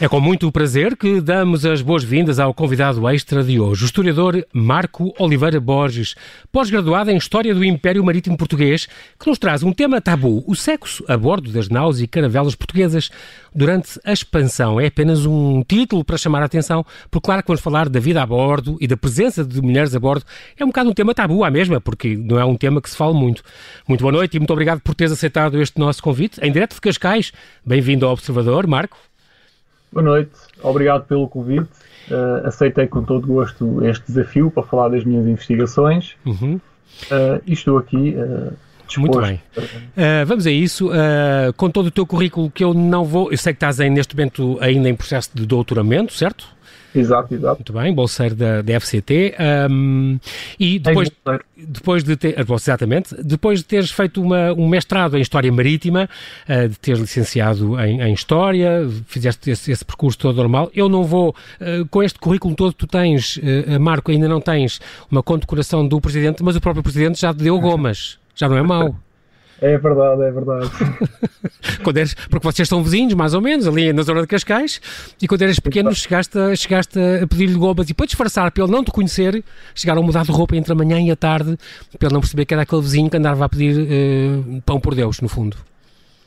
É 0.00 0.06
com 0.06 0.20
muito 0.20 0.52
prazer 0.52 0.96
que 0.96 1.20
damos 1.20 1.66
as 1.66 1.82
boas-vindas 1.82 2.38
ao 2.38 2.54
convidado 2.54 3.08
extra 3.08 3.42
de 3.42 3.58
hoje, 3.58 3.82
o 3.82 3.86
historiador 3.86 4.46
Marco 4.52 5.12
Oliveira 5.18 5.58
Borges, 5.58 6.14
pós-graduado 6.52 7.10
em 7.10 7.16
História 7.16 7.52
do 7.52 7.64
Império 7.64 8.04
Marítimo 8.04 8.36
Português, 8.36 8.86
que 9.18 9.26
nos 9.26 9.40
traz 9.40 9.64
um 9.64 9.72
tema 9.72 10.00
tabu, 10.00 10.44
o 10.46 10.54
sexo 10.54 11.04
a 11.08 11.16
bordo 11.16 11.50
das 11.50 11.68
naus 11.68 11.98
e 11.98 12.06
caravelas 12.06 12.54
portuguesas 12.54 13.10
durante 13.52 13.98
a 14.04 14.12
expansão. 14.12 14.80
É 14.80 14.86
apenas 14.86 15.26
um 15.26 15.64
título 15.64 16.04
para 16.04 16.16
chamar 16.16 16.42
a 16.42 16.46
atenção, 16.46 16.86
porque 17.10 17.26
claro 17.26 17.42
que 17.42 17.48
vamos 17.48 17.60
falar 17.60 17.88
da 17.88 17.98
vida 17.98 18.22
a 18.22 18.26
bordo 18.26 18.78
e 18.80 18.86
da 18.86 18.96
presença 18.96 19.44
de 19.44 19.60
mulheres 19.60 19.96
a 19.96 19.98
bordo. 19.98 20.24
É 20.56 20.64
um 20.64 20.68
bocado 20.68 20.90
um 20.90 20.94
tema 20.94 21.12
tabu 21.12 21.42
à 21.42 21.50
mesma, 21.50 21.80
porque 21.80 22.16
não 22.16 22.38
é 22.38 22.44
um 22.44 22.54
tema 22.54 22.80
que 22.80 22.88
se 22.88 22.96
fala 22.96 23.12
muito. 23.12 23.42
Muito 23.88 24.02
boa 24.02 24.12
noite 24.12 24.36
e 24.36 24.38
muito 24.38 24.52
obrigado 24.52 24.78
por 24.78 24.94
teres 24.94 25.12
aceitado 25.12 25.60
este 25.60 25.76
nosso 25.76 26.00
convite. 26.00 26.38
Em 26.40 26.52
direto 26.52 26.76
de 26.76 26.80
Cascais, 26.80 27.32
bem-vindo 27.66 28.06
ao 28.06 28.12
Observador, 28.12 28.64
Marco. 28.68 28.96
Boa 29.92 30.02
noite, 30.02 30.32
obrigado 30.62 31.06
pelo 31.06 31.28
convite. 31.28 31.68
Uh, 32.10 32.46
aceitei 32.46 32.86
com 32.86 33.02
todo 33.02 33.26
gosto 33.26 33.84
este 33.84 34.06
desafio 34.06 34.50
para 34.50 34.62
falar 34.62 34.88
das 34.88 35.04
minhas 35.04 35.26
investigações 35.26 36.14
uhum. 36.24 36.54
uh, 36.54 37.42
e 37.46 37.52
estou 37.52 37.76
aqui 37.76 38.16
uh, 38.16 38.52
Muito 38.96 39.20
bem. 39.20 39.40
Uh, 39.56 40.26
vamos 40.26 40.46
a 40.46 40.50
isso. 40.50 40.88
Uh, 40.88 41.52
com 41.56 41.68
todo 41.68 41.86
o 41.86 41.90
teu 41.90 42.06
currículo, 42.06 42.50
que 42.50 42.64
eu 42.64 42.72
não 42.72 43.04
vou. 43.04 43.30
Eu 43.30 43.36
sei 43.36 43.52
que 43.52 43.58
estás 43.58 43.78
aí, 43.80 43.90
neste 43.90 44.16
momento 44.16 44.56
ainda 44.60 44.88
em 44.88 44.94
processo 44.94 45.30
de 45.34 45.44
doutoramento, 45.44 46.14
certo? 46.14 46.46
Exato, 46.98 47.34
exato. 47.34 47.58
Muito 47.58 47.72
bem, 47.72 47.94
bolseiro 47.94 48.34
da, 48.34 48.62
da 48.62 48.80
FCT. 48.80 49.34
Um, 49.70 50.18
e 50.58 50.78
depois, 50.78 51.10
depois 51.56 52.04
de 52.04 52.16
ter, 52.16 52.36
exatamente, 52.38 53.14
depois 53.22 53.60
de 53.60 53.64
teres 53.64 53.90
feito 53.90 54.20
uma, 54.22 54.52
um 54.52 54.68
mestrado 54.68 55.16
em 55.16 55.20
História 55.20 55.50
Marítima, 55.52 56.08
uh, 56.48 56.68
de 56.68 56.78
teres 56.78 57.00
licenciado 57.00 57.78
em, 57.80 58.00
em 58.00 58.12
História, 58.12 58.88
fizeste 59.06 59.50
esse, 59.50 59.70
esse, 59.70 59.84
percurso 59.84 60.18
todo 60.18 60.36
normal, 60.36 60.70
eu 60.74 60.88
não 60.88 61.04
vou, 61.04 61.30
uh, 61.30 61.86
com 61.88 62.02
este 62.02 62.18
currículo 62.18 62.54
todo 62.54 62.72
que 62.72 62.78
tu 62.78 62.86
tens, 62.86 63.36
uh, 63.36 63.80
Marco, 63.80 64.10
ainda 64.10 64.28
não 64.28 64.40
tens 64.40 64.80
uma 65.10 65.22
condecoração 65.22 65.86
do 65.86 66.00
Presidente, 66.00 66.42
mas 66.42 66.56
o 66.56 66.60
próprio 66.60 66.82
Presidente 66.82 67.20
já 67.20 67.32
te 67.32 67.38
deu 67.38 67.58
gomas, 67.60 68.18
já 68.34 68.48
não 68.48 68.56
é 68.56 68.62
mau. 68.62 68.96
É 69.60 69.76
verdade, 69.76 70.22
é 70.22 70.30
verdade. 70.30 70.70
quando 71.82 71.96
eres, 71.96 72.14
porque 72.14 72.46
vocês 72.46 72.68
são 72.68 72.82
vizinhos, 72.82 73.14
mais 73.14 73.34
ou 73.34 73.40
menos, 73.40 73.66
ali 73.66 73.92
na 73.92 74.02
zona 74.02 74.20
de 74.20 74.26
Cascais, 74.26 74.80
e 75.20 75.26
quando 75.26 75.42
eras 75.42 75.58
pequeno 75.58 75.92
chegaste, 75.94 76.38
a, 76.38 76.54
chegaste 76.54 76.98
a 76.98 77.26
pedir-lhe 77.26 77.54
gomas 77.54 77.90
e 77.90 77.94
para 77.94 78.06
disfarçar, 78.06 78.50
para 78.52 78.62
ele 78.62 78.72
não 78.72 78.84
te 78.84 78.92
conhecer, 78.92 79.42
chegaram 79.74 80.02
a 80.02 80.04
mudar 80.04 80.24
de 80.24 80.30
roupa 80.30 80.56
entre 80.56 80.72
a 80.72 80.76
manhã 80.76 81.00
e 81.00 81.10
a 81.10 81.16
tarde, 81.16 81.56
para 81.98 82.06
ele 82.06 82.14
não 82.14 82.20
perceber 82.20 82.44
que 82.44 82.54
era 82.54 82.62
aquele 82.62 82.82
vizinho 82.82 83.10
que 83.10 83.16
andava 83.16 83.44
a 83.44 83.48
pedir 83.48 83.80
uh, 83.80 84.62
pão 84.62 84.78
por 84.78 84.94
Deus, 84.94 85.20
no 85.20 85.28
fundo. 85.28 85.56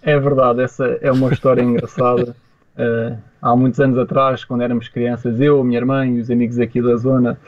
É 0.02 0.20
verdade, 0.20 0.62
essa 0.62 0.86
é 1.02 1.12
uma 1.12 1.32
história 1.32 1.62
engraçada. 1.64 2.36
Uh, 2.78 3.18
há 3.42 3.56
muitos 3.56 3.80
anos 3.80 3.98
atrás, 3.98 4.44
quando 4.44 4.62
éramos 4.62 4.90
crianças, 4.90 5.40
eu, 5.40 5.62
a 5.62 5.64
minha 5.64 5.80
irmã 5.80 6.06
e 6.06 6.20
os 6.20 6.30
amigos 6.30 6.60
aqui 6.60 6.82
da 6.82 6.98
zona, 6.98 7.40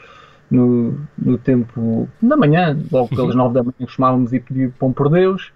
no, 0.50 0.98
no 1.18 1.36
tempo 1.36 2.08
da 2.22 2.36
manhã, 2.36 2.78
logo 2.90 3.08
pelas 3.08 3.32
uhum. 3.32 3.36
nove 3.36 3.54
da 3.54 3.62
manhã, 3.62 3.74
costumávamos 3.80 4.32
ir 4.32 4.40
pedir 4.40 4.70
pão 4.78 4.92
por 4.92 5.10
Deus 5.10 5.52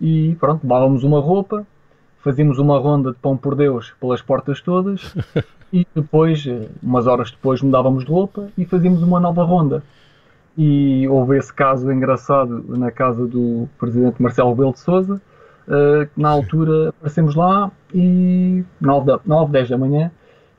e 0.00 0.36
pronto, 0.38 0.62
levávamos 0.62 1.04
uma 1.04 1.20
roupa, 1.20 1.66
fazíamos 2.22 2.58
uma 2.58 2.78
ronda 2.78 3.12
de 3.12 3.18
pão 3.18 3.36
por 3.36 3.54
Deus 3.54 3.94
pelas 4.00 4.20
portas 4.20 4.60
todas 4.60 5.14
e 5.72 5.86
depois, 5.94 6.44
eh, 6.46 6.68
umas 6.82 7.06
horas 7.06 7.30
depois, 7.30 7.62
mudávamos 7.62 8.04
de 8.04 8.10
roupa 8.10 8.48
e 8.56 8.64
fazíamos 8.64 9.02
uma 9.02 9.20
nova 9.20 9.42
ronda. 9.44 9.82
E 10.58 11.06
houve 11.08 11.36
esse 11.36 11.52
caso 11.52 11.92
engraçado 11.92 12.64
na 12.68 12.90
casa 12.90 13.26
do 13.26 13.68
presidente 13.78 14.22
Marcelo 14.22 14.50
Rebelo 14.50 14.72
de 14.72 14.80
Souza, 14.80 15.20
uh, 15.68 16.08
na 16.16 16.30
altura 16.30 16.88
aparecemos 16.88 17.34
lá 17.34 17.70
e 17.94 18.64
9, 18.80 19.20
9 19.26 19.52
10 19.52 19.68
da 19.68 19.78
manhã 19.78 20.10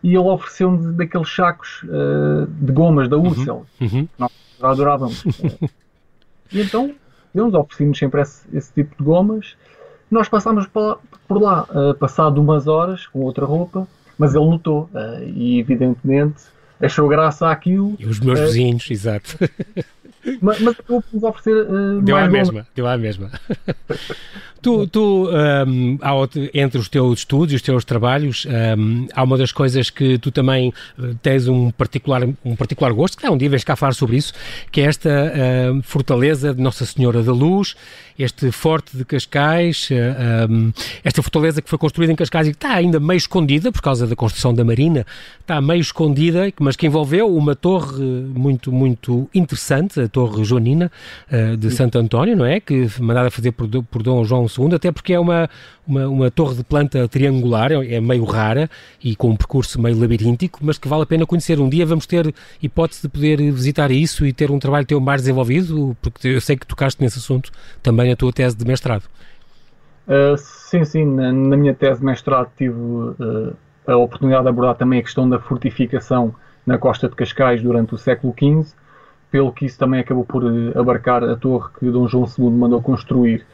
e 0.03 0.09
ele 0.09 0.19
ofereceu-nos 0.19 0.93
daqueles 0.93 1.33
sacos 1.33 1.83
uh, 1.83 2.45
de 2.47 2.71
gomas 2.71 3.09
da 3.09 3.17
Ursel. 3.17 3.65
Uhum. 3.81 3.87
Uhum. 3.87 4.07
Nós 4.19 4.31
adorávamos. 4.61 5.23
e 6.53 6.61
então 6.61 6.93
eles 7.39 7.53
oferecíamos 7.53 7.97
sempre 7.97 8.21
esse, 8.21 8.41
esse, 8.53 8.73
tipo 8.73 8.95
de 8.97 9.03
gomas. 9.03 9.55
Nós 10.09 10.29
passámos 10.29 10.67
por 10.67 11.41
lá, 11.41 11.63
uh, 11.63 11.93
passado 11.95 12.41
umas 12.41 12.67
horas, 12.67 13.05
com 13.07 13.19
outra 13.19 13.45
roupa, 13.45 13.87
mas 14.17 14.33
ele 14.33 14.45
notou 14.45 14.89
uh, 14.93 15.23
e, 15.23 15.59
evidentemente, 15.59 16.43
achou 16.81 17.07
graça 17.07 17.49
àquilo. 17.49 17.95
E 17.99 18.05
os 18.05 18.19
meus 18.19 18.39
uh, 18.39 18.43
vizinhos, 18.43 18.89
exato. 18.89 19.37
Mas, 20.41 20.59
mas 20.59 20.75
por 20.77 21.03
nos 21.13 21.23
oferecer 21.23 21.65
uh, 21.65 22.01
deu 22.01 22.17
à 22.17 22.27
mesma, 22.27 22.67
deu 22.75 22.87
à 22.87 22.97
mesma. 22.97 23.31
tu, 24.61 24.87
tu 24.87 25.29
um, 25.29 25.97
entre 26.53 26.79
os 26.79 26.89
teus 26.89 27.19
estudos 27.19 27.53
e 27.53 27.55
os 27.55 27.61
teus 27.61 27.85
trabalhos, 27.85 28.45
um, 28.77 29.07
há 29.13 29.23
uma 29.23 29.37
das 29.37 29.51
coisas 29.51 29.89
que 29.89 30.17
tu 30.17 30.31
também 30.31 30.73
eh, 30.99 31.13
tens 31.21 31.47
um 31.47 31.71
particular, 31.71 32.23
um 32.43 32.55
particular 32.55 32.91
gosto, 32.91 33.17
que 33.17 33.25
é 33.25 33.29
um 33.29 33.37
dia 33.37 33.49
vens 33.49 33.63
cá 33.63 33.75
falar 33.75 33.93
sobre 33.93 34.17
isso, 34.17 34.33
que 34.71 34.81
é 34.81 34.85
esta 34.85 35.09
uh, 35.09 35.81
fortaleza 35.83 36.53
de 36.53 36.61
Nossa 36.61 36.85
Senhora 36.85 37.23
da 37.23 37.31
Luz, 37.31 37.75
este 38.17 38.51
forte 38.51 38.97
de 38.97 39.05
Cascais, 39.05 39.89
uh, 39.91 40.51
um, 40.51 40.73
esta 41.03 41.21
fortaleza 41.21 41.61
que 41.61 41.69
foi 41.69 41.77
construída 41.77 42.11
em 42.11 42.15
Cascais 42.15 42.47
e 42.47 42.51
que 42.51 42.57
está 42.57 42.73
ainda 42.73 42.99
meio 42.99 43.17
escondida 43.17 43.71
por 43.71 43.81
causa 43.81 44.05
da 44.05 44.15
construção 44.15 44.53
da 44.53 44.63
Marina, 44.63 45.05
está 45.39 45.61
meio 45.61 45.81
escondida, 45.81 46.51
mas 46.59 46.75
que 46.75 46.87
envolveu 46.87 47.33
uma 47.33 47.55
torre 47.55 48.03
muito, 48.03 48.71
muito 48.71 49.29
interessante, 49.33 50.01
a 50.01 50.07
Torre 50.17 50.43
Joanina 50.43 50.91
uh, 51.31 51.55
de 51.55 51.69
Santo 51.69 51.99
António, 51.99 52.35
não 52.35 52.43
é? 52.43 52.59
Que 52.59 52.87
mandada 52.99 53.29
fazer 53.29 53.51
por, 53.51 53.67
por 53.83 54.01
Dom 54.01 54.23
João 54.23 54.47
II, 54.47 54.73
até 54.73 54.91
porque 54.91 55.13
é 55.13 55.19
uma, 55.19 55.47
uma, 55.87 56.07
uma, 56.07 56.31
torre 56.31 56.55
de 56.55 56.63
planta 56.63 57.07
triangular, 57.07 57.71
é, 57.71 57.93
é 57.93 58.01
meio 58.01 58.23
rara 58.23 58.67
e 59.03 59.15
com 59.15 59.29
um 59.29 59.35
percurso 59.35 59.79
meio 59.79 59.99
labiríntico, 59.99 60.57
mas 60.63 60.79
que 60.79 60.87
vale 60.87 61.03
a 61.03 61.05
pena 61.05 61.23
conhecer. 61.23 61.59
Um 61.59 61.69
dia 61.69 61.85
vamos 61.85 62.07
ter 62.07 62.33
hipótese 62.59 63.03
de 63.03 63.09
poder 63.09 63.37
visitar 63.51 63.91
isso 63.91 64.25
e 64.25 64.33
ter 64.33 64.49
um 64.49 64.57
trabalho 64.57 64.87
teu 64.87 64.99
mais 64.99 65.21
desenvolvido, 65.21 65.95
porque 66.01 66.29
eu 66.29 66.41
sei 66.41 66.57
que 66.57 66.65
tocaste 66.65 66.99
nesse 66.99 67.19
assunto 67.19 67.51
também 67.83 68.09
na 68.09 68.15
tua 68.15 68.33
tese 68.33 68.57
de 68.57 68.65
mestrado. 68.65 69.03
Uh, 70.07 70.35
sim, 70.35 70.83
sim, 70.83 71.05
na, 71.05 71.31
na, 71.31 71.55
minha 71.55 71.75
tese 71.75 71.99
de 71.99 72.05
mestrado 72.07 72.49
tive 72.57 72.73
uh, 72.73 73.55
a 73.85 73.95
oportunidade 73.95 74.45
de 74.45 74.49
abordar 74.49 74.73
também 74.77 74.97
a 74.97 75.03
questão 75.03 75.29
da 75.29 75.37
fortificação 75.37 76.33
na 76.65 76.79
costa 76.79 77.07
de 77.07 77.15
Cascais 77.15 77.61
durante 77.61 77.93
o 77.93 77.99
século 77.99 78.33
XV, 78.33 78.75
pelo 79.31 79.51
que 79.51 79.65
isso 79.65 79.77
também 79.77 79.99
acabou 79.99 80.25
por 80.25 80.43
uh, 80.43 80.79
abarcar 80.79 81.23
a 81.23 81.35
torre 81.35 81.69
que 81.79 81.89
Dom 81.89 82.07
João 82.07 82.25
II 82.25 82.49
mandou 82.49 82.81
construir. 82.81 83.45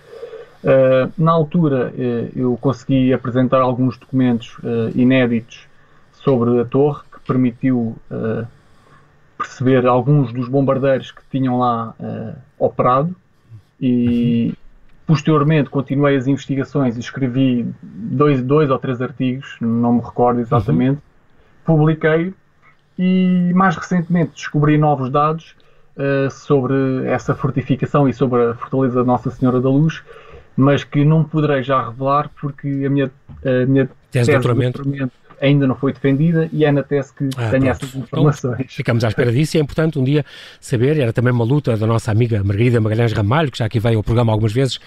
na 1.17 1.31
altura 1.33 1.93
eu 2.33 2.57
consegui 2.61 3.11
apresentar 3.13 3.59
alguns 3.59 3.97
documentos 3.97 4.55
inéditos 4.95 5.67
sobre 6.13 6.57
a 6.61 6.63
torre, 6.63 7.01
que 7.11 7.19
permitiu 7.27 7.97
perceber 9.37 9.85
alguns 9.85 10.31
dos 10.31 10.47
bombardeiros 10.47 11.11
que 11.11 11.21
tinham 11.29 11.59
lá 11.59 11.93
operado 12.57 13.13
e 13.77 14.53
posteriormente 15.05 15.69
continuei 15.69 16.15
as 16.15 16.27
investigações 16.27 16.95
e 16.95 16.99
escrevi 16.99 17.67
dois, 17.81 18.41
dois 18.41 18.69
ou 18.69 18.79
três 18.79 19.01
artigos, 19.01 19.57
não 19.59 19.93
me 19.93 20.01
recordo 20.01 20.39
exatamente, 20.39 20.99
uhum. 21.67 21.77
publiquei 21.77 22.33
e 22.97 23.51
mais 23.53 23.75
recentemente 23.75 24.31
descobri 24.35 24.77
novos 24.77 25.09
dados 25.09 25.55
uh, 25.97 26.29
sobre 26.29 26.73
essa 27.05 27.35
fortificação 27.35 28.07
e 28.07 28.13
sobre 28.13 28.41
a 28.41 28.53
fortaleza 28.55 29.01
de 29.01 29.07
Nossa 29.07 29.29
Senhora 29.31 29.59
da 29.59 29.69
Luz, 29.69 30.01
mas 30.55 30.83
que 30.83 31.03
não 31.03 31.23
poderei 31.23 31.63
já 31.63 31.89
revelar 31.89 32.29
porque 32.39 32.67
a 32.85 32.89
minha, 32.89 33.11
a 33.43 33.65
minha 33.65 33.85
tese, 33.85 33.95
tese 34.11 34.25
de 34.27 34.31
doutoramento, 34.33 34.83
doutoramento 34.83 35.13
ainda 35.41 35.67
não 35.67 35.75
foi 35.75 35.93
defendida 35.93 36.49
e 36.51 36.65
é 36.65 36.71
na 36.71 36.83
tese 36.83 37.13
que 37.13 37.29
ah, 37.37 37.49
tem 37.49 37.67
essas 37.69 37.93
informações. 37.95 38.55
Então, 38.55 38.65
ficamos 38.67 39.03
à 39.03 39.07
espera 39.07 39.31
disso 39.31 39.57
e 39.57 39.59
é 39.59 39.61
importante 39.61 39.99
um 39.99 40.03
dia 40.03 40.25
saber, 40.59 40.97
era 40.99 41.13
também 41.13 41.33
uma 41.33 41.43
luta 41.43 41.75
da 41.75 41.87
nossa 41.87 42.11
amiga 42.11 42.43
Margarida 42.43 42.79
Magalhães 42.79 43.13
Ramalho, 43.13 43.51
que 43.51 43.57
já 43.57 43.65
aqui 43.65 43.79
veio 43.79 43.97
ao 43.97 44.03
programa 44.03 44.31
algumas 44.31 44.53
vezes, 44.53 44.79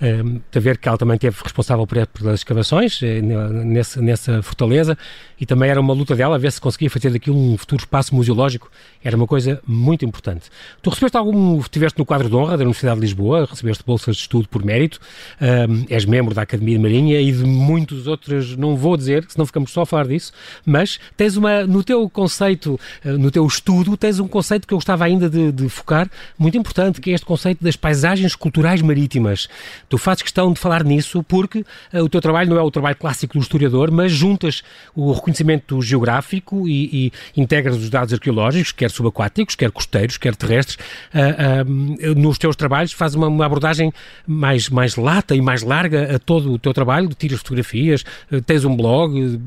um, 0.00 0.06
ehm, 0.06 0.40
a 0.54 0.60
ver 0.60 0.78
que 0.78 0.88
ela 0.88 0.98
também 0.98 1.18
teve 1.18 1.36
responsável 1.42 1.86
por, 1.86 2.06
pelas 2.06 2.40
escavações 2.40 3.00
eh, 3.02 3.20
nessa, 3.20 4.00
nessa 4.00 4.42
fortaleza 4.42 4.96
e 5.40 5.46
também 5.46 5.70
era 5.70 5.80
uma 5.80 5.92
luta 5.92 6.14
dela 6.14 6.36
a 6.36 6.38
ver 6.38 6.52
se 6.52 6.60
conseguia 6.60 6.88
fazer 6.88 7.10
daquilo 7.10 7.36
um 7.36 7.56
futuro 7.56 7.82
espaço 7.82 8.14
museológico, 8.14 8.70
era 9.02 9.16
uma 9.16 9.26
coisa 9.26 9.60
muito 9.66 10.04
importante. 10.04 10.48
Tu 10.82 10.90
recebeste 10.90 11.16
algum, 11.16 11.58
estiveste 11.58 11.98
no 11.98 12.06
quadro 12.06 12.28
de 12.28 12.34
honra 12.34 12.56
da 12.56 12.62
Universidade 12.64 12.96
de 12.96 13.02
Lisboa, 13.02 13.46
recebeste 13.48 13.84
bolsas 13.84 14.16
de 14.16 14.22
estudo 14.22 14.48
por 14.48 14.64
mérito, 14.64 14.98
um, 15.40 15.44
ehm, 15.44 15.86
és 15.88 16.04
membro 16.04 16.34
da 16.34 16.42
Academia 16.42 16.76
de 16.76 16.82
Marinha 16.82 17.20
e 17.20 17.32
de 17.32 17.44
muitos 17.44 18.06
outros, 18.06 18.56
não 18.56 18.76
vou 18.76 18.96
dizer, 18.96 19.24
senão 19.28 19.46
ficamos 19.46 19.70
só 19.70 19.82
a 19.82 19.86
falar 19.94 20.06
disso, 20.08 20.32
mas 20.66 20.98
tens 21.16 21.36
uma, 21.36 21.64
no 21.64 21.84
teu 21.84 22.08
conceito, 22.10 22.78
eh, 23.04 23.12
no 23.12 23.30
teu 23.30 23.46
estudo, 23.46 23.96
tens 23.96 24.18
um 24.18 24.26
conceito 24.26 24.66
que 24.66 24.74
eu 24.74 24.78
gostava 24.78 25.04
ainda 25.04 25.30
de, 25.30 25.52
de 25.52 25.68
focar, 25.68 26.10
muito 26.36 26.58
importante, 26.58 27.00
que 27.00 27.10
é 27.10 27.14
este 27.14 27.24
conceito 27.24 27.62
das 27.62 27.76
paisagens 27.76 28.34
culturais 28.34 28.82
marítimas. 28.82 29.48
Tu 29.88 29.96
fazes 29.96 30.22
questão 30.22 30.52
de 30.52 30.58
falar 30.58 30.82
nisso 30.82 31.22
porque 31.22 31.60
uh, 31.92 32.00
o 32.02 32.08
teu 32.08 32.20
trabalho 32.20 32.50
não 32.50 32.58
é 32.58 32.62
o 32.62 32.70
trabalho 32.70 32.96
clássico 32.96 33.34
do 33.34 33.42
historiador, 33.42 33.90
mas 33.90 34.10
juntas 34.10 34.62
o 34.94 35.12
reconhecimento 35.12 35.80
geográfico 35.80 36.68
e, 36.68 37.12
e 37.34 37.40
integras 37.40 37.76
os 37.76 37.88
dados 37.88 38.12
arqueológicos, 38.12 38.72
quer 38.72 38.90
subaquáticos, 38.90 39.54
quer 39.54 39.70
costeiros, 39.70 40.16
quer 40.16 40.34
terrestres, 40.34 40.76
uh, 41.14 42.10
uh, 42.10 42.14
nos 42.14 42.38
teus 42.38 42.56
trabalhos 42.56 42.92
fazes 42.92 43.14
uma, 43.14 43.28
uma, 43.28 43.46
abordagem 43.46 43.92
mais, 44.26 44.68
mais 44.68 44.96
lata 44.96 45.34
e 45.34 45.40
mais 45.40 45.62
larga 45.62 46.16
a 46.16 46.18
todo 46.18 46.52
o 46.52 46.58
teu 46.58 46.74
trabalho, 46.74 47.08
tiras 47.16 47.38
fotografias, 47.38 48.04
tens 48.46 48.64
um 48.64 48.74
blog, 48.76 49.38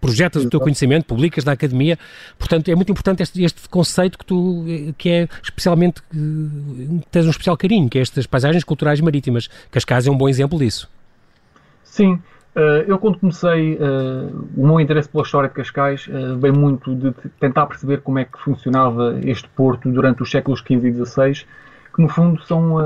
projetas 0.00 0.44
o 0.44 0.50
teu 0.50 0.60
conhecimento, 0.60 1.06
publicas 1.06 1.44
da 1.44 1.52
academia, 1.52 1.98
portanto 2.38 2.68
é 2.68 2.74
muito 2.74 2.90
importante 2.90 3.22
este, 3.22 3.42
este 3.42 3.68
conceito 3.68 4.18
que 4.18 4.24
tu, 4.24 4.64
que 4.96 5.08
é 5.08 5.28
especialmente, 5.42 6.02
tens 7.10 7.26
um 7.26 7.30
especial 7.30 7.56
carinho, 7.56 7.88
que 7.88 7.98
é 7.98 8.02
estas 8.02 8.26
paisagens 8.26 8.64
culturais 8.64 9.00
marítimas. 9.00 9.48
Cascais 9.70 10.06
é 10.06 10.10
um 10.10 10.16
bom 10.16 10.28
exemplo 10.28 10.58
disso. 10.58 10.88
Sim, 11.82 12.18
Uh, 12.54 12.86
eu, 12.86 12.98
quando 13.00 13.18
comecei, 13.18 13.74
uh, 13.74 14.48
o 14.56 14.64
meu 14.64 14.78
interesse 14.78 15.08
pela 15.08 15.24
história 15.24 15.48
de 15.48 15.56
Cascais 15.56 16.06
uh, 16.06 16.38
veio 16.38 16.54
muito 16.54 16.94
de 16.94 17.12
tentar 17.40 17.66
perceber 17.66 18.00
como 18.00 18.20
é 18.20 18.24
que 18.24 18.38
funcionava 18.38 19.18
este 19.24 19.48
porto 19.48 19.90
durante 19.90 20.22
os 20.22 20.30
séculos 20.30 20.60
XV 20.60 20.88
e 20.88 21.04
XVI, 21.04 21.44
que 21.92 22.00
no 22.00 22.08
fundo 22.08 22.40
são 22.42 22.78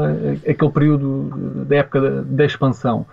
aquele 0.46 0.70
período 0.70 1.64
da 1.66 1.76
época 1.76 2.22
da, 2.22 2.44
expansão. 2.44 3.06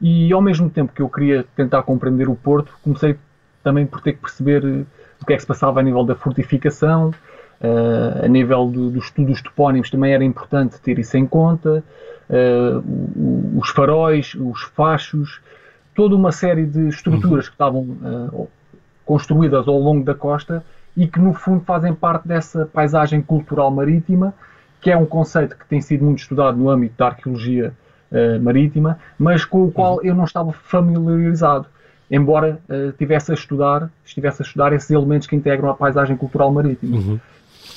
E 0.00 0.32
ao 0.32 0.40
mesmo 0.40 0.70
tempo 0.70 0.92
que 0.92 1.02
eu 1.02 1.08
queria 1.08 1.44
tentar 1.56 1.82
compreender 1.82 2.28
o 2.28 2.36
porto, 2.36 2.72
comecei 2.82 3.16
também 3.62 3.86
por 3.86 4.00
ter 4.00 4.12
que 4.12 4.20
perceber 4.20 4.64
o 5.20 5.26
que 5.26 5.32
é 5.32 5.36
que 5.36 5.42
se 5.42 5.46
passava 5.46 5.80
a 5.80 5.82
nível 5.82 6.04
da 6.04 6.14
fortificação, 6.14 7.12
a 8.22 8.28
nível 8.28 8.66
do, 8.66 8.90
dos 8.90 9.06
estudos 9.06 9.42
topónimos 9.42 9.90
também 9.90 10.12
era 10.12 10.22
importante 10.22 10.80
ter 10.80 11.00
isso 11.00 11.16
em 11.16 11.26
conta, 11.26 11.82
os 13.56 13.68
faróis, 13.70 14.36
os 14.36 14.62
fachos 14.62 15.40
toda 15.98 16.14
uma 16.14 16.30
série 16.30 16.64
de 16.64 16.86
estruturas 16.86 17.46
uhum. 17.46 17.50
que 17.50 17.54
estavam 17.56 17.80
uh, 17.82 18.48
construídas 19.04 19.66
ao 19.66 19.76
longo 19.76 20.04
da 20.04 20.14
costa 20.14 20.64
e 20.96 21.08
que, 21.08 21.18
no 21.18 21.34
fundo, 21.34 21.64
fazem 21.64 21.92
parte 21.92 22.28
dessa 22.28 22.66
paisagem 22.66 23.20
cultural 23.20 23.68
marítima, 23.68 24.32
que 24.80 24.92
é 24.92 24.96
um 24.96 25.04
conceito 25.04 25.56
que 25.56 25.66
tem 25.66 25.80
sido 25.80 26.04
muito 26.04 26.20
estudado 26.20 26.56
no 26.56 26.70
âmbito 26.70 26.94
da 26.96 27.06
arqueologia 27.06 27.72
uh, 28.12 28.40
marítima, 28.42 28.98
mas 29.18 29.44
com 29.44 29.64
o 29.64 29.70
qual 29.70 30.02
eu 30.02 30.14
não 30.14 30.24
estava 30.24 30.52
familiarizado, 30.52 31.66
embora 32.10 32.60
uh, 32.68 32.92
tivesse 32.92 33.30
a 33.30 33.34
estudar, 33.34 33.90
estivesse 34.04 34.42
a 34.42 34.44
estudar 34.44 34.72
esses 34.72 34.90
elementos 34.90 35.26
que 35.26 35.36
integram 35.36 35.70
a 35.70 35.74
paisagem 35.74 36.16
cultural 36.16 36.50
marítima. 36.52 36.96
Uhum. 36.96 37.20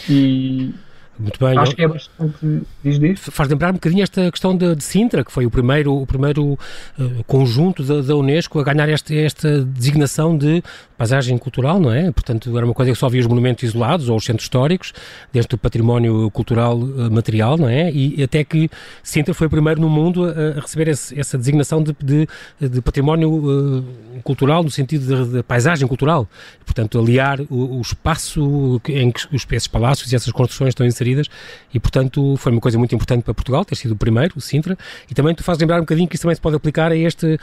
E 0.10 0.74
muito 1.20 1.40
bem. 1.40 1.58
Acho 1.58 1.76
que 1.76 1.84
é 1.84 1.88
bastante. 1.88 2.64
Diz, 2.84 3.00
diz. 3.00 3.20
Faz 3.20 3.50
lembrar 3.50 3.70
um 3.70 3.74
bocadinho 3.74 4.02
esta 4.02 4.30
questão 4.32 4.56
de, 4.56 4.76
de 4.76 4.84
Sintra, 4.84 5.24
que 5.24 5.32
foi 5.32 5.46
o 5.46 5.52
primeiro, 5.52 5.94
o 5.94 6.06
primeiro 6.06 6.54
uh, 6.54 7.24
conjunto 7.28 7.84
da, 7.84 8.02
da, 8.02 8.16
Unesco 8.16 8.60
a 8.60 8.64
ganhar 8.64 8.90
esta, 8.90 9.14
esta 9.14 9.64
designação 9.64 10.38
de 10.38 10.64
paisagem 10.98 11.38
cultural, 11.38 11.80
não 11.80 11.92
é? 11.92 12.12
Portanto, 12.12 12.56
era 12.56 12.66
uma 12.66 12.74
coisa 12.74 12.92
que 12.92 12.98
só 12.98 13.08
havia 13.08 13.22
os 13.22 13.28
monumentos 13.28 13.64
isolados 13.64 14.10
ou 14.10 14.18
os 14.18 14.26
centros 14.26 14.46
históricos, 14.46 14.94
desde 15.32 15.54
o 15.54 15.58
património 15.58 16.30
cultural 16.32 16.78
uh, 16.78 17.12
material, 17.12 17.58
não 17.58 17.70
é? 17.70 17.92
E 17.92 18.24
até 18.24 18.44
que 18.44 18.70
Sintra 19.04 19.34
foi 19.34 19.48
o 19.48 19.50
primeiro 19.50 19.80
no 19.80 19.90
mundo 19.90 20.26
a, 20.26 20.58
a 20.58 20.62
receber 20.62 20.88
esse, 20.88 21.20
essa 21.20 21.38
designação 21.38 21.84
de, 21.84 21.96
de, 22.04 22.28
de 22.60 22.82
património 22.82 23.32
uh, 23.32 23.84
cultural, 24.24 24.64
no 24.64 24.72
sentido 24.72 25.28
de, 25.28 25.44
paisagem 25.44 25.88
cultural. 25.88 26.28
Portanto, 26.66 27.00
aliar 27.00 27.42
o, 27.42 27.78
o 27.78 27.82
espaço 27.82 28.82
em 28.88 29.12
que 29.12 29.28
os, 29.36 29.46
esses 29.52 29.68
palácios 29.68 30.12
e 30.12 30.16
essas 30.16 30.32
construções 30.32 30.70
estão 30.70 30.86
inseridas 31.02 31.28
e, 31.74 31.80
portanto, 31.80 32.36
foi 32.38 32.52
uma 32.52 32.62
coisa 32.62 32.78
muito 32.78 32.94
importante 32.94 33.24
para 33.24 33.34
Portugal, 33.34 33.66
ter 33.66 33.76
sido 33.76 33.92
o 33.92 33.96
primeiro, 33.96 34.34
o 34.38 34.42
Sintra, 34.42 34.78
e 35.10 35.14
também 35.14 35.34
tu 35.34 35.44
fazes 35.44 35.60
lembrar 35.60 35.78
um 35.78 35.82
bocadinho 35.82 36.08
que 36.08 36.16
isso 36.16 36.24
também 36.24 36.36
se 36.36 36.42
pode 36.42 36.56
aplicar 36.56 36.92
a 36.92 36.96
este, 36.96 37.40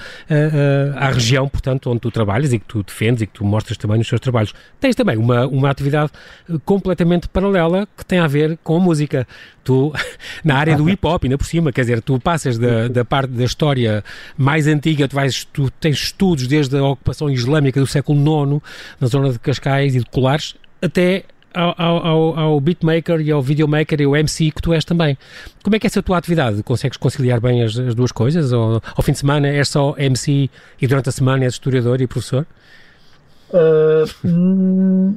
à 0.97 1.11
região, 1.11 1.49
portanto, 1.49 1.91
onde 1.91 2.01
tu 2.01 2.11
trabalhas 2.11 2.53
e 2.53 2.59
que 2.59 2.65
tu 2.67 2.83
defendes 2.83 3.23
e 3.23 3.27
que 3.27 3.33
tu 3.33 3.45
mostras 3.45 3.77
também 3.77 3.99
nos 3.99 4.09
seus 4.09 4.21
trabalhos. 4.21 4.55
Tens 4.81 4.95
também 4.95 5.17
uma, 5.17 5.47
uma 5.47 5.71
atividade 5.71 6.11
eh, 6.49 6.55
completamente 6.65 7.29
paralela 7.29 7.89
que 7.97 8.05
tem 8.05 8.19
a 8.19 8.27
ver 8.27 8.59
com 8.63 8.77
a 8.77 8.81
música. 8.81 9.27
Tu, 9.65 9.93
na 10.45 10.57
área 10.57 10.77
do 10.77 10.89
hip 10.89 11.07
hop, 11.07 11.25
ainda 11.25 11.37
por 11.37 11.47
cima, 11.47 11.73
quer 11.73 11.83
dizer, 11.83 12.03
tu 12.03 12.19
passas 12.21 12.59
da, 12.59 12.89
da 12.89 13.05
parte 13.05 13.31
da 13.31 13.45
história 13.45 14.05
mais 14.37 14.67
antiga, 14.67 15.09
tu, 15.09 15.15
vais, 15.15 15.45
tu 15.45 15.71
tens 15.71 15.97
estudos 15.97 16.47
desde 16.47 16.77
a 16.77 16.85
ocupação 16.85 17.29
islâmica 17.31 17.81
do 17.81 17.87
século 17.87 18.19
IX, 18.19 18.63
na 19.01 19.07
zona 19.07 19.33
de 19.33 19.39
Cascais 19.39 19.95
e 19.95 19.99
de 19.99 20.07
Colares, 20.07 20.55
até 20.81 21.25
ao, 21.55 21.75
ao, 21.79 22.39
ao, 22.39 22.61
beatmaker 22.61 23.21
e 23.21 23.31
ao 23.31 23.43
videomaker 23.43 24.01
e 24.01 24.05
ao 24.05 24.17
MC 24.17 24.51
que 24.51 24.63
tu 24.63 24.73
és 24.73 24.85
também. 24.85 25.17
Como 25.63 25.75
é 25.75 25.79
que 25.79 25.87
é 25.87 25.89
essa 25.89 26.03
tua 26.03 26.19
atividade? 26.19 26.63
Consegues 26.63 26.97
conciliar 26.97 27.41
bem 27.41 27.63
as, 27.63 27.79
as 27.79 27.95
duas 27.95 28.13
coisas? 28.13 28.53
Ou 28.53 28.83
ao 28.97 29.03
fim 29.03 29.13
de 29.13 29.19
semana 29.19 29.49
és 29.49 29.69
só 29.69 29.95
MC 29.97 30.51
e 30.81 30.87
durante 30.87 31.09
a 31.09 31.13
semana 31.13 31.45
és 31.45 31.55
historiador 31.55 32.01
e 32.01 32.07
professor? 32.07 32.47
Uh, 33.51 34.05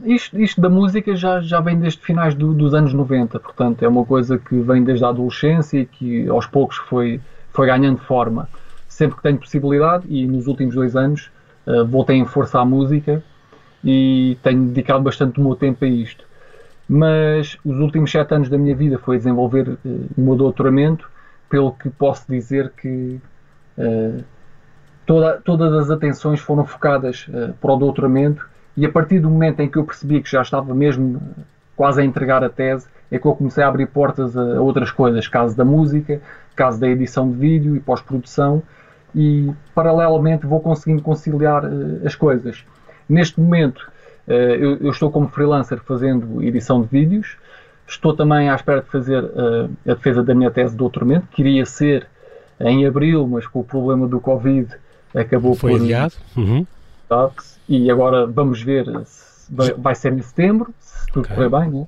isto, 0.05 0.39
isto, 0.39 0.61
da 0.61 0.69
música 0.69 1.13
já, 1.17 1.41
já 1.41 1.59
vem 1.59 1.77
desde 1.77 1.99
finais 1.99 2.33
do, 2.33 2.53
dos 2.53 2.73
anos 2.73 2.93
90, 2.93 3.37
portanto 3.41 3.83
é 3.83 3.87
uma 3.87 4.05
coisa 4.05 4.37
que 4.37 4.57
vem 4.61 4.85
desde 4.85 5.03
a 5.03 5.09
adolescência 5.09 5.79
e 5.79 5.85
que 5.85 6.29
aos 6.29 6.47
poucos 6.47 6.77
foi, 6.77 7.19
foi 7.51 7.67
ganhando 7.67 7.97
forma. 7.97 8.47
Sempre 8.87 9.17
que 9.17 9.23
tenho 9.23 9.37
possibilidade, 9.37 10.05
e 10.07 10.25
nos 10.25 10.47
últimos 10.47 10.75
dois 10.75 10.95
anos 10.95 11.29
uh, 11.67 11.85
voltei 11.85 12.15
em 12.15 12.25
força 12.25 12.59
à 12.59 12.65
música 12.65 13.21
e 13.83 14.37
tenho 14.43 14.65
dedicado 14.67 15.03
bastante 15.03 15.35
do 15.35 15.43
meu 15.43 15.55
tempo 15.55 15.83
a 15.83 15.87
isto. 15.87 16.25
Mas 16.87 17.57
os 17.63 17.77
últimos 17.79 18.11
sete 18.11 18.33
anos 18.33 18.49
da 18.49 18.57
minha 18.57 18.75
vida 18.75 18.99
foi 18.99 19.17
desenvolver 19.17 19.69
uh, 19.69 19.79
o 20.17 20.21
meu 20.21 20.35
doutoramento, 20.35 21.09
pelo 21.49 21.71
que 21.71 21.89
posso 21.89 22.25
dizer 22.29 22.71
que 22.75 23.19
uh, 23.77 24.23
toda, 25.05 25.41
todas 25.43 25.73
as 25.73 25.89
atenções 25.89 26.39
foram 26.39 26.65
focadas 26.65 27.27
uh, 27.29 27.53
para 27.61 27.71
o 27.71 27.77
doutoramento 27.77 28.47
e 28.75 28.85
a 28.85 28.91
partir 28.91 29.19
do 29.19 29.29
momento 29.29 29.59
em 29.61 29.69
que 29.69 29.77
eu 29.77 29.85
percebi 29.85 30.21
que 30.21 30.29
já 30.29 30.41
estava 30.41 30.73
mesmo 30.73 31.21
quase 31.75 32.01
a 32.01 32.05
entregar 32.05 32.43
a 32.43 32.49
tese, 32.49 32.87
é 33.09 33.17
que 33.17 33.25
eu 33.25 33.35
comecei 33.35 33.63
a 33.63 33.67
abrir 33.67 33.87
portas 33.87 34.37
a, 34.37 34.61
outras 34.61 34.91
coisas, 34.91 35.27
caso 35.27 35.55
da 35.55 35.65
música, 35.65 36.21
caso 36.55 36.79
da 36.79 36.87
edição 36.87 37.29
de 37.29 37.37
vídeo 37.37 37.75
e 37.75 37.79
pós-produção, 37.79 38.61
e 39.15 39.51
paralelamente 39.73 40.45
vou 40.45 40.59
conseguindo 40.59 41.01
conciliar 41.01 41.63
as 42.05 42.15
coisas. 42.15 42.63
Neste 43.11 43.41
momento, 43.41 43.91
eh, 44.25 44.57
eu, 44.79 44.89
estou 44.89 45.11
como 45.11 45.27
freelancer 45.27 45.79
fazendo 45.83 46.41
edição 46.41 46.81
de 46.81 46.87
vídeos, 46.87 47.35
estou 47.85 48.15
também 48.15 48.49
à 48.49 48.55
espera 48.55 48.81
de 48.81 48.87
fazer 48.87 49.21
eh, 49.21 49.91
a 49.91 49.93
defesa 49.95 50.23
da 50.23 50.33
minha 50.33 50.49
tese 50.49 50.71
de 50.71 50.77
doutoramento, 50.77 51.27
que 51.27 51.41
iria 51.41 51.65
ser 51.65 52.07
em 52.57 52.85
abril, 52.85 53.27
mas 53.27 53.45
com 53.45 53.59
o 53.59 53.63
problema 53.65 54.07
do 54.07 54.21
Covid 54.21 54.69
acabou 55.13 55.55
Foi 55.55 55.71
por. 55.71 55.81
adiado. 55.81 56.13
Uhum. 56.37 56.65
E 57.67 57.91
agora 57.91 58.25
vamos 58.25 58.63
ver 58.63 58.85
se 59.03 59.51
vai 59.77 59.93
ser 59.93 60.13
em 60.13 60.21
setembro, 60.21 60.73
se 60.79 61.07
tudo 61.07 61.25
okay. 61.25 61.35
correr 61.35 61.49
bem, 61.49 61.69
né? 61.69 61.87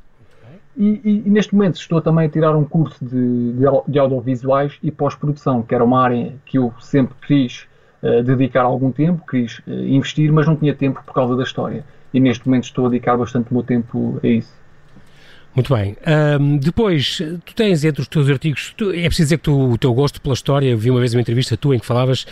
E, 0.75 1.01
e, 1.05 1.23
e, 1.25 1.29
neste 1.29 1.55
momento 1.55 1.75
estou 1.75 2.01
também 2.01 2.25
a 2.25 2.29
tirar 2.29 2.53
um 2.53 2.65
curso 2.65 2.97
de, 3.05 3.53
de, 3.53 3.65
de 3.87 3.99
audiovisuais 3.99 4.77
e 4.83 4.91
pós-produção, 4.91 5.61
que 5.61 5.73
era 5.73 5.83
uma 5.83 6.01
área 6.01 6.33
que 6.45 6.57
eu 6.57 6.73
sempre 6.81 7.15
quis 7.25 7.65
dedicar 8.23 8.63
algum 8.63 8.91
tempo, 8.91 9.23
quis 9.29 9.59
uh, 9.59 9.71
investir, 9.71 10.31
mas 10.31 10.45
não 10.45 10.55
tinha 10.55 10.73
tempo 10.73 11.01
por 11.05 11.13
causa 11.13 11.35
da 11.35 11.43
história. 11.43 11.83
E 12.13 12.19
neste 12.19 12.45
momento 12.47 12.65
estou 12.65 12.85
a 12.85 12.89
dedicar 12.89 13.17
bastante 13.17 13.51
o 13.51 13.53
meu 13.53 13.63
tempo 13.63 14.19
a 14.23 14.27
isso. 14.27 14.53
Muito 15.55 15.73
bem. 15.73 15.95
Um, 16.39 16.57
depois, 16.57 17.21
tu 17.45 17.53
tens 17.55 17.83
entre 17.85 18.01
os 18.01 18.07
teus 18.07 18.27
artigos, 18.27 18.73
tu, 18.75 18.91
é 18.91 19.05
preciso 19.05 19.27
dizer 19.27 19.37
que 19.37 19.43
tu, 19.43 19.71
o 19.71 19.77
teu 19.77 19.93
gosto 19.93 20.19
pela 20.19 20.33
história, 20.33 20.75
vi 20.75 20.89
uma 20.89 20.99
vez 20.99 21.13
uma 21.13 21.21
entrevista 21.21 21.55
tua 21.55 21.75
em 21.75 21.79
que 21.79 21.85
falavas 21.85 22.25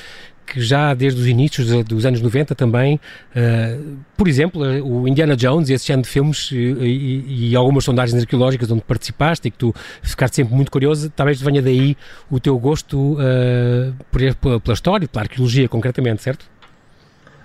que 0.45 0.61
já 0.61 0.93
desde 0.93 1.19
os 1.19 1.27
inícios 1.27 1.83
dos 1.83 2.05
anos 2.05 2.21
90 2.21 2.53
também, 2.55 2.99
uh, 3.35 3.97
por 4.17 4.27
exemplo, 4.27 4.61
o 4.83 5.07
Indiana 5.07 5.35
Jones 5.35 5.69
e 5.69 5.73
esse 5.73 5.87
género 5.87 6.03
de 6.03 6.09
filmes 6.09 6.51
e, 6.51 6.55
e, 6.55 7.49
e, 7.51 7.55
algumas 7.55 7.83
sondagens 7.83 8.19
arqueológicas 8.21 8.69
onde 8.71 8.81
participaste 8.81 9.47
e 9.47 9.51
que 9.51 9.57
tu 9.57 9.73
ficaste 10.01 10.35
sempre 10.35 10.53
muito 10.53 10.71
curioso, 10.71 11.09
talvez 11.09 11.41
venha 11.41 11.61
daí 11.61 11.95
o 12.29 12.39
teu 12.39 12.57
gosto 12.59 13.13
uh, 13.13 13.93
por, 14.11 14.61
pela 14.61 14.73
história, 14.73 15.07
pela 15.07 15.23
arqueologia 15.23 15.67
concretamente, 15.69 16.21
certo? 16.21 16.43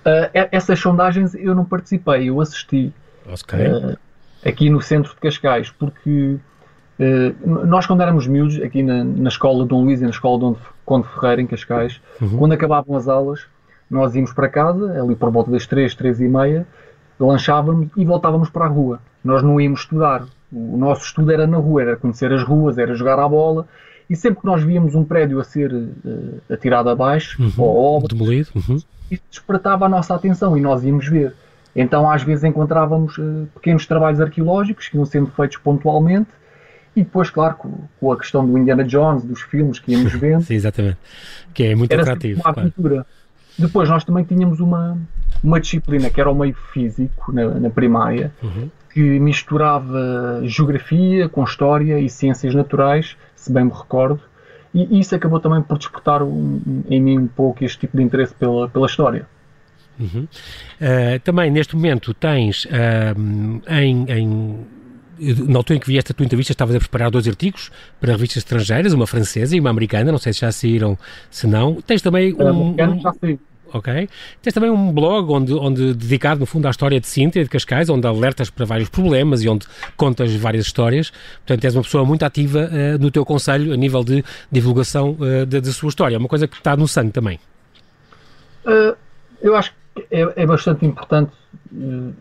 Uh, 0.05 0.31
essas 0.53 0.79
sondagens 0.79 1.35
eu 1.35 1.55
não 1.55 1.65
participei, 1.65 2.29
eu 2.29 2.41
assisti 2.41 2.93
okay. 3.27 3.97
aqui 4.45 4.71
no 4.71 4.81
centro 4.81 5.15
de 5.15 5.21
Cascais, 5.21 5.71
porque 5.71 6.37
nós 7.45 7.87
quando 7.87 8.01
éramos 8.01 8.27
miúdos, 8.27 8.61
aqui 8.63 8.83
na, 8.83 9.05
na 9.05 9.29
escola 9.29 9.65
de 9.65 9.69
Dom 9.69 9.83
Luís 9.83 10.01
e 10.01 10.05
na 10.05 10.11
escola 10.11 10.39
de 10.39 10.41
Dom 10.41 10.57
Conde 10.87 11.09
Ferreira, 11.09 11.43
em 11.43 11.47
Cascais, 11.47 12.01
uhum. 12.23 12.39
quando 12.39 12.53
acabavam 12.53 12.97
as 12.97 13.09
aulas, 13.09 13.45
nós 13.91 14.15
íamos 14.15 14.33
para 14.33 14.49
casa, 14.49 15.03
ali 15.03 15.17
por 15.17 15.31
volta 15.31 15.51
das 15.51 15.67
3, 15.67 15.95
3 15.95 16.21
e 16.21 16.29
meia, 16.29 16.67
lanchávamos 17.19 17.89
e 17.97 18.05
voltávamos 18.05 18.49
para 18.49 18.65
a 18.65 18.69
rua. 18.69 19.01
Nós 19.23 19.43
não 19.43 19.61
íamos 19.61 19.81
estudar. 19.81 20.25
O 20.53 20.77
nosso 20.77 21.05
estudo 21.05 21.33
era 21.33 21.47
na 21.47 21.57
rua, 21.57 21.83
era 21.83 21.97
conhecer 21.97 22.33
as 22.33 22.45
ruas, 22.45 22.79
era 22.79 22.95
jogar 22.95 23.19
à 23.19 23.29
bola. 23.29 23.67
E 24.09 24.15
sempre 24.15 24.41
que 24.41 24.47
nós 24.47 24.63
víamos 24.63 24.95
um 24.95 25.05
prédio 25.05 25.41
a 25.41 25.45
ser 25.45 25.73
uh, 25.75 26.41
atirado 26.49 26.89
abaixo, 26.89 27.43
uhum. 27.43 27.53
ou 27.59 27.97
obra, 27.97 28.09
demolido, 28.09 28.51
uhum. 28.55 28.77
isso 29.11 29.23
despertava 29.29 29.87
a 29.87 29.89
nossa 29.89 30.15
atenção 30.15 30.57
e 30.57 30.61
nós 30.61 30.85
íamos 30.85 31.09
ver. 31.09 31.35
Então, 31.75 32.09
às 32.09 32.23
vezes, 32.23 32.45
encontrávamos 32.45 33.19
uh, 33.19 33.49
pequenos 33.55 33.85
trabalhos 33.87 34.21
arqueológicos 34.21 34.89
que 34.89 34.97
iam 34.97 35.05
sendo 35.05 35.27
feitos 35.33 35.57
pontualmente 35.59 36.31
e 36.97 37.03
depois, 37.03 37.29
claro, 37.29 37.57
com, 37.57 37.71
com, 38.01 38.11
a 38.11 38.17
questão 38.17 38.45
do 38.47 38.57
Indiana 38.57 38.83
Jones, 38.83 39.23
dos 39.23 39.43
filmes 39.43 39.79
que 39.79 39.93
íamos 39.93 40.13
vendo. 40.19 40.43
Sim, 40.43 40.55
exatamente. 40.55 40.97
Que 41.53 41.65
é 41.65 41.75
muito 41.75 41.93
era 41.93 42.03
atrativo. 42.03 42.41
Uma 42.41 42.51
aventura. 42.51 42.95
Claro. 42.95 43.07
Depois 43.59 43.89
nós 43.89 44.03
também 44.03 44.25
tínhamos 44.25 44.61
uma, 44.61 44.99
uma 45.45 45.61
disciplina 45.61 46.09
que 46.09 46.21
era 46.21 46.31
o 46.31 46.35
meio 46.35 46.55
físico 46.73 47.33
na, 47.33 47.47
na 47.61 47.71
primária, 47.71 48.33
uhum. 48.43 48.71
que 48.93 49.01
misturava 49.21 50.41
geografia 50.45 51.29
com 51.29 51.45
história 51.45 51.99
e 52.01 52.09
ciências 52.09 52.55
naturais, 52.55 53.17
se 53.35 53.53
bem 53.53 53.65
me 53.65 53.73
recordo, 53.73 54.21
e 54.75 55.01
isso 55.01 55.15
acabou 55.15 55.41
também 55.41 55.63
por 55.63 55.79
despertar 55.79 56.23
um, 56.23 56.83
em 56.89 57.01
mim 57.01 57.19
um 57.19 57.27
pouco 57.27 57.65
este 57.65 57.81
tipo 57.81 57.97
de 57.97 58.03
interesse 58.03 58.35
pela, 58.35 58.69
pela 58.69 58.87
história. 58.87 59.27
Uhum. 59.99 60.29
Uh, 60.79 61.19
também, 61.25 61.51
neste 61.51 61.75
momento, 61.75 62.13
tens 62.13 62.67
uh, 62.67 63.71
em, 63.71 64.05
em 64.11 64.67
na 65.19 65.59
altura 65.59 65.77
em 65.77 65.81
que 65.81 65.87
vi 65.87 65.99
esta 65.99 66.13
tua 66.13 66.25
entrevista, 66.25 66.53
estavas 66.53 66.75
a 66.75 66.79
preparar 66.79 67.11
dois 67.11 67.27
artigos 67.27 67.71
para 68.01 68.13
revistas 68.13 68.39
estrangeiras, 68.39 68.93
uma 68.93 69.07
francesa 69.07 69.57
e 69.57 69.61
uma 69.61 69.71
americana, 69.71 70.13
não 70.13 70.19
sei 70.19 70.33
se 70.33 70.41
já 70.41 70.53
saíram, 70.53 70.99
se 71.31 71.47
não. 71.47 71.81
Tens 71.81 72.03
também 72.03 72.35
um... 72.35 72.71
um 72.71 73.01
já 73.01 73.13
Ok. 73.73 74.09
Tens 74.43 74.53
também 74.53 74.71
um 74.71 74.93
blog 74.93 75.31
onde, 75.33 75.53
onde 75.53 75.93
dedicado, 75.93 76.41
no 76.41 76.47
fundo, 76.47 76.67
à 76.67 76.71
história 76.71 77.01
de 77.01 77.07
Sintra 77.07 77.41
e 77.41 77.45
de 77.45 77.51
Cascais, 77.51 77.89
onde 77.91 78.07
alertas 78.07 78.49
para 78.49 78.65
vários 78.65 78.89
problemas 78.89 79.43
e 79.43 79.49
onde 79.49 79.67
contas 79.97 80.33
várias 80.37 80.67
histórias. 80.67 81.13
Portanto, 81.45 81.65
és 81.65 81.75
uma 81.75 81.83
pessoa 81.83 82.05
muito 82.05 82.25
ativa 82.25 82.71
uh, 82.71 82.99
no 82.99 83.11
teu 83.11 83.25
conselho 83.25 83.73
a 83.73 83.77
nível 83.77 84.05
de 84.05 84.25
divulgação 84.51 85.17
uh, 85.19 85.45
da, 85.45 85.61
da, 85.61 85.73
sua 85.73 85.89
história. 85.89 86.15
É 86.15 86.19
uma 86.19 86.29
coisa 86.29 86.47
que 86.47 86.57
está 86.57 86.77
no 86.77 86.87
sangue 86.87 87.11
também. 87.11 87.41
Uh, 88.65 88.97
eu 89.43 89.57
acho 89.57 89.73
que 89.95 90.07
é, 90.11 90.43
é 90.43 90.47
bastante 90.47 90.87
importante. 90.87 91.33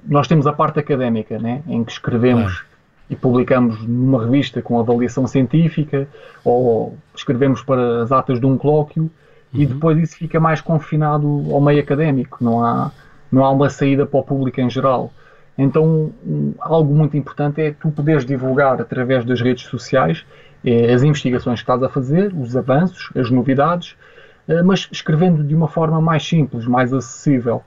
nós 0.07 0.27
temos 0.27 0.47
a 0.47 0.53
parte 0.53 0.79
académica, 0.79 1.37
né, 1.37 1.61
em 1.67 1.83
que 1.83 1.91
escrevemos 1.91 2.63
e 3.09 3.15
publicamos 3.15 3.85
numa 3.85 4.23
revista 4.23 4.61
com 4.61 4.79
avaliação 4.79 5.27
científica 5.27 6.07
ou 6.43 6.97
escrevemos 7.15 7.61
para 7.61 8.03
as 8.03 8.11
atas 8.11 8.39
de 8.39 8.45
um 8.45 8.57
colóquio 8.57 9.03
uhum. 9.03 9.09
e 9.53 9.65
depois 9.65 9.97
isso 9.99 10.17
fica 10.17 10.39
mais 10.39 10.61
confinado 10.61 11.27
ao 11.51 11.61
meio 11.61 11.79
académico, 11.79 12.43
não 12.43 12.63
há, 12.63 12.91
não 13.31 13.45
há 13.45 13.51
uma 13.51 13.69
saída 13.69 14.05
para 14.05 14.19
o 14.19 14.23
público 14.23 14.59
em 14.59 14.69
geral. 14.69 15.11
Então, 15.57 16.11
algo 16.59 16.93
muito 16.93 17.15
importante 17.15 17.61
é 17.61 17.71
tu 17.71 17.89
poderes 17.89 18.25
divulgar 18.25 18.81
através 18.81 19.23
das 19.23 19.39
redes 19.39 19.63
sociais 19.65 20.25
eh, 20.65 20.93
as 20.93 21.01
investigações 21.03 21.59
que 21.59 21.63
estás 21.63 21.81
a 21.81 21.87
fazer, 21.87 22.33
os 22.33 22.57
avanços, 22.57 23.09
as 23.15 23.29
novidades, 23.29 23.95
eh, 24.47 24.61
mas 24.63 24.89
escrevendo 24.91 25.43
de 25.43 25.55
uma 25.55 25.69
forma 25.69 26.01
mais 26.01 26.27
simples, 26.27 26.65
mais 26.65 26.91
acessível, 26.91 27.63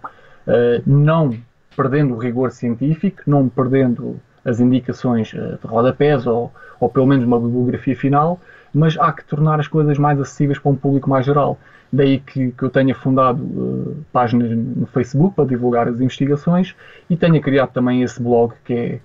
eh, 0.47 0.83
não 0.87 1.35
perdendo 1.75 2.15
o 2.15 2.19
rigor 2.19 2.51
científico, 2.51 3.23
não 3.27 3.49
perdendo 3.49 4.21
as 4.49 4.61
indicações 4.61 5.33
eh, 5.35 5.59
de 5.61 5.67
rodapés 5.67 6.27
ou, 6.27 6.53
ou 6.81 6.89
pelo 6.89 7.07
menos 7.07 7.25
uma 7.25 7.39
bibliografia 7.39 7.95
final, 7.95 8.41
mas 8.73 8.99
há 8.99 9.13
que 9.13 9.25
tornar 9.25 9.61
as 9.61 9.69
coisas 9.69 9.99
mais 9.99 10.21
acessíveis 10.21 10.59
para 10.59 10.71
um 10.71 10.77
público 10.77 11.09
mais 11.09 11.27
geral. 11.27 11.59
Daí 11.93 12.19
que, 12.19 12.53
que 12.53 12.63
eu 12.63 12.69
tenha 12.69 12.95
fundado 12.95 13.43
uh, 13.43 14.05
páginas 14.13 14.51
no 14.51 14.87
Facebook 14.87 15.35
para 15.35 15.47
divulgar 15.47 15.89
as 15.89 16.01
investigações 16.01 16.75
e 17.09 17.17
tenha 17.17 17.41
criado 17.41 17.73
também 17.73 18.03
esse 18.03 18.23
blog 18.23 18.53
que 18.65 18.75
é, 18.75 19.01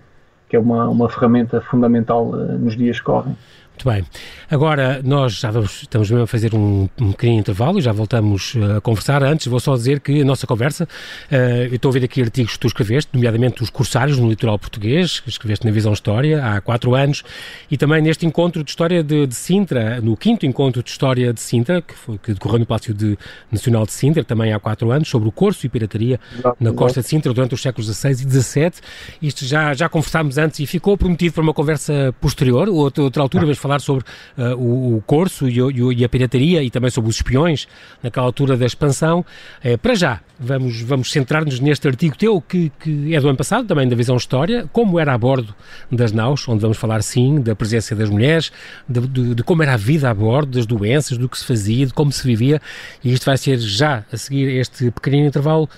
que 0.50 0.56
é 0.56 0.60
uma, 0.60 0.90
uma 0.90 1.08
ferramenta 1.08 1.62
fundamental 1.62 2.28
uh, 2.28 2.58
nos 2.58 2.76
dias 2.76 3.00
que 3.00 3.06
correm. 3.06 3.38
Muito 3.74 3.90
bem. 3.90 4.06
Agora, 4.52 5.02
nós 5.04 5.34
já 5.34 5.50
vamos, 5.50 5.82
estamos 5.82 6.10
mesmo 6.10 6.24
a 6.24 6.28
fazer 6.28 6.54
um, 6.54 6.88
um 7.02 7.12
pequeno 7.12 7.34
intervalo 7.34 7.80
e 7.80 7.82
já 7.82 7.92
voltamos 7.92 8.54
uh, 8.54 8.78
a 8.78 8.82
conversar. 8.82 9.24
Antes, 9.24 9.48
vou 9.48 9.60
só 9.60 9.76
dizer 9.76 10.00
que 10.00 10.22
a 10.22 10.26
nossa 10.26 10.46
conversa, 10.46 10.84
uh, 10.84 11.36
eu 11.36 11.76
estou 11.76 11.90
a 11.90 11.94
ver 11.94 12.04
aqui 12.04 12.22
artigos 12.22 12.54
que 12.54 12.60
tu 12.60 12.68
escreveste, 12.68 13.10
nomeadamente 13.12 13.64
os 13.64 13.72
cursários 13.72 14.20
no 14.20 14.30
litoral 14.30 14.60
português, 14.60 15.20
que 15.20 15.28
escreveste 15.28 15.66
na 15.66 15.72
Visão 15.72 15.92
História 15.92 16.46
há 16.46 16.62
quatro 16.62 16.94
anos, 16.94 17.24
e 17.70 17.76
também 17.76 18.00
neste 18.02 18.28
encontro 18.28 18.64
de 18.64 18.70
História 18.70 19.04
de, 19.04 19.26
de 19.26 19.36
Sintra, 19.36 20.00
no 20.02 20.16
quinto 20.16 20.46
encontro 20.46 20.84
de 20.84 20.90
História 20.92 21.34
de 21.34 21.42
Sintra, 21.42 21.82
que, 21.82 21.96
foi, 21.96 22.20
que 22.20 22.34
decorreu 22.34 22.60
no 22.60 22.68
Palácio 22.68 22.94
de, 22.94 23.18
Nacional 23.52 23.88
de 23.88 23.92
Sintra, 23.92 24.24
também 24.24 24.54
há 24.54 24.60
quatro 24.60 24.92
anos, 24.92 25.10
sobre 25.10 25.28
o 25.28 25.32
curso 25.32 25.66
e 25.66 25.70
pirataria 25.70 26.20
na 26.60 26.72
costa 26.74 27.02
de 27.02 27.08
Sintra 27.08 27.34
durante 27.34 27.56
os 27.56 27.62
séculos 27.62 27.88
XVI 27.92 28.12
e 28.12 28.16
XVII. 28.16 28.72
Isto 29.20 29.46
já, 29.46 29.74
já 29.74 29.90
conversámos 29.90 30.38
antes 30.38 30.60
e 30.60 30.68
ficou 30.68 30.96
prometido 30.96 31.34
para 31.34 31.44
uma 31.44 31.54
conversa 31.54 32.14
posterior, 32.22 32.70
outra, 32.70 33.04
outra 33.04 33.24
altura, 33.24 33.48
mas 33.48 33.63
falar 33.64 33.80
sobre 33.80 34.04
uh, 34.38 34.56
o, 34.56 34.98
o 34.98 35.02
Corso 35.02 35.50
e, 35.50 35.62
o, 35.62 35.92
e, 35.92 36.04
a 36.04 36.10
pirataria 36.10 36.62
e 36.62 36.70
também 36.70 36.92
sobre 36.92 37.10
os 37.10 37.16
espiões 37.16 37.68
naquela 38.04 38.26
altura 38.26 38.56
da 38.56 38.66
expansão. 38.66 39.26
Uh, 39.64 39.78
para 39.78 39.96
já, 39.96 40.20
vamos, 40.40 40.82
vamos 40.82 41.12
centrar-nos 41.12 41.60
neste 41.60 41.88
artigo 41.88 42.18
teu 42.18 42.42
que, 42.42 42.72
que 42.80 43.16
é 43.16 43.20
do 43.20 43.28
ano 43.28 43.38
passado, 43.38 43.66
também 43.66 43.88
da 43.88 43.96
Visão 43.96 44.18
História, 44.18 44.70
como 44.72 45.00
era 45.00 45.14
a 45.14 45.18
bordo 45.18 45.56
das 45.92 46.12
naus, 46.12 46.48
onde 46.48 46.62
vamos 46.62 46.78
falar 46.78 47.02
sim 47.02 47.42
da 47.42 47.56
presença 47.56 47.96
das 47.96 48.10
mulheres, 48.10 48.52
de, 48.88 49.00
de, 49.08 49.36
de 49.36 49.44
como 49.44 49.64
era 49.64 49.74
a 49.74 49.78
vida 49.78 50.10
a 50.10 50.14
bordo, 50.14 50.58
das 50.58 50.66
doenças, 50.66 51.18
do 51.18 51.30
que 51.30 51.38
se 51.38 51.46
fazia, 51.46 51.86
de 51.86 51.94
como 51.94 52.12
se 52.12 52.26
vivia, 52.28 52.62
e 53.04 53.14
isto 53.14 53.26
vai 53.26 53.38
ser 53.38 53.58
já 53.58 54.04
a 54.12 54.18
seguir 54.18 54.50
este 54.58 54.92
pequenino 54.92 55.28
intervalo. 55.28 55.70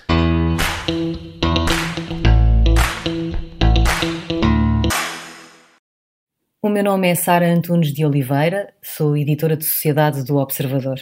O 6.66 6.68
meu 6.68 6.82
nome 6.82 7.06
é 7.06 7.14
Sara 7.14 7.46
Antunes 7.46 7.92
de 7.94 8.04
Oliveira, 8.04 8.74
sou 8.82 9.16
editora 9.16 9.56
de 9.56 9.64
Sociedade 9.64 10.24
do 10.24 10.36
Observador. 10.36 10.98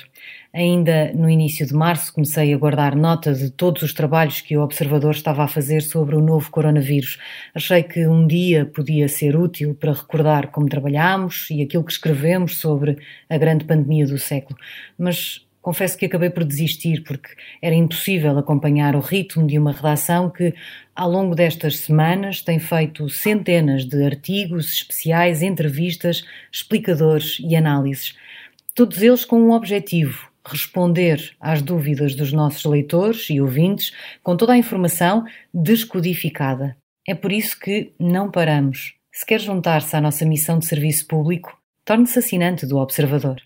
Ainda 0.53 1.11
no 1.15 1.27
início 1.27 1.67
de 1.67 1.73
março 1.73 2.13
comecei 2.13 2.53
a 2.53 2.59
guardar 2.59 2.95
nota 2.95 3.33
de 3.33 3.49
todos 3.51 3.81
os 3.81 3.95
trabalhos 3.95 4.43
que 4.43 4.59
o 4.59 4.63
Observador 4.63 5.13
estava 5.13 5.43
a 5.43 5.49
fazer 5.49 5.81
sobre 5.81 6.17
o 6.17 6.21
novo 6.21 6.51
coronavírus. 6.51 7.19
Achei 7.55 7.83
que 7.83 8.07
um 8.07 8.27
dia 8.27 8.67
podia 8.67 9.09
ser 9.09 9.37
útil 9.37 9.75
para 9.75 9.95
recordar 9.95 10.49
como 10.49 10.69
trabalhámos 10.69 11.49
e 11.51 11.63
aquilo 11.63 11.83
que 11.83 11.93
escrevemos 11.93 12.59
sobre 12.59 12.99
a 13.31 13.39
grande 13.39 13.65
pandemia 13.65 14.07
do 14.07 14.19
século. 14.19 14.59
Mas 14.99 15.44
confesso 15.65 15.97
que 15.97 16.05
acabei 16.05 16.29
por 16.29 16.45
desistir 16.45 17.03
porque 17.03 17.31
era 17.61 17.75
impossível 17.75 18.39
acompanhar 18.39 18.95
o 18.95 19.01
ritmo 19.01 19.47
de 19.47 19.59
uma 19.59 19.73
redação 19.73 20.29
que, 20.29 20.55
ao 20.95 21.11
longo 21.11 21.35
destas 21.35 21.79
semanas, 21.79 22.43
tem 22.43 22.59
feito 22.59 23.09
centenas 23.09 23.87
de 23.87 24.05
artigos 24.05 24.71
especiais, 24.71 25.41
entrevistas, 25.41 26.23
explicadores 26.53 27.39
e 27.41 27.57
análises. 27.57 28.15
Todos 28.75 29.01
eles 29.01 29.25
com 29.25 29.41
um 29.41 29.53
objetivo: 29.53 30.29
responder 30.47 31.35
às 31.41 31.63
dúvidas 31.63 32.15
dos 32.15 32.31
nossos 32.31 32.65
leitores 32.67 33.31
e 33.31 33.41
ouvintes 33.41 33.91
com 34.23 34.37
toda 34.37 34.53
a 34.53 34.59
informação 34.59 35.25
descodificada. 35.53 36.77
É 37.09 37.15
por 37.15 37.33
isso 37.33 37.59
que 37.59 37.95
não 37.99 38.31
paramos. 38.31 38.95
Se 39.11 39.25
quer 39.25 39.41
juntar-se 39.41 39.97
à 39.97 40.01
nossa 40.01 40.27
missão 40.27 40.59
de 40.59 40.67
serviço 40.67 41.07
público, 41.07 41.57
torne-se 41.87 42.19
assinante 42.19 42.67
do 42.67 42.77
Observador. 42.77 43.41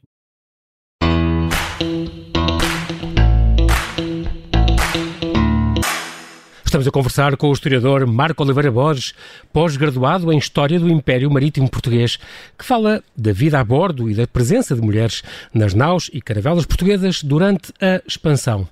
Estamos 6.68 6.87
a 6.87 6.90
conversar 6.90 7.34
com 7.38 7.48
o 7.48 7.52
historiador 7.54 8.06
Marco 8.06 8.44
Oliveira 8.44 8.70
Borges, 8.70 9.14
pós-graduado 9.54 10.30
em 10.30 10.37
História 10.37 10.78
do 10.78 10.87
Império 10.90 11.30
Marítimo 11.30 11.66
Português, 11.66 12.18
que 12.58 12.62
fala 12.62 13.02
da 13.16 13.32
vida 13.32 13.58
a 13.58 13.64
bordo 13.64 14.10
e 14.10 14.14
da 14.14 14.26
presença 14.26 14.75
de 14.75 14.82
mulheres 14.82 15.22
nas 15.54 15.72
naus 15.72 16.10
e 16.12 16.20
caravelas 16.20 16.66
portuguesas 16.66 17.22
durante 17.22 17.72
a 17.80 18.02
expansão. 18.06 18.68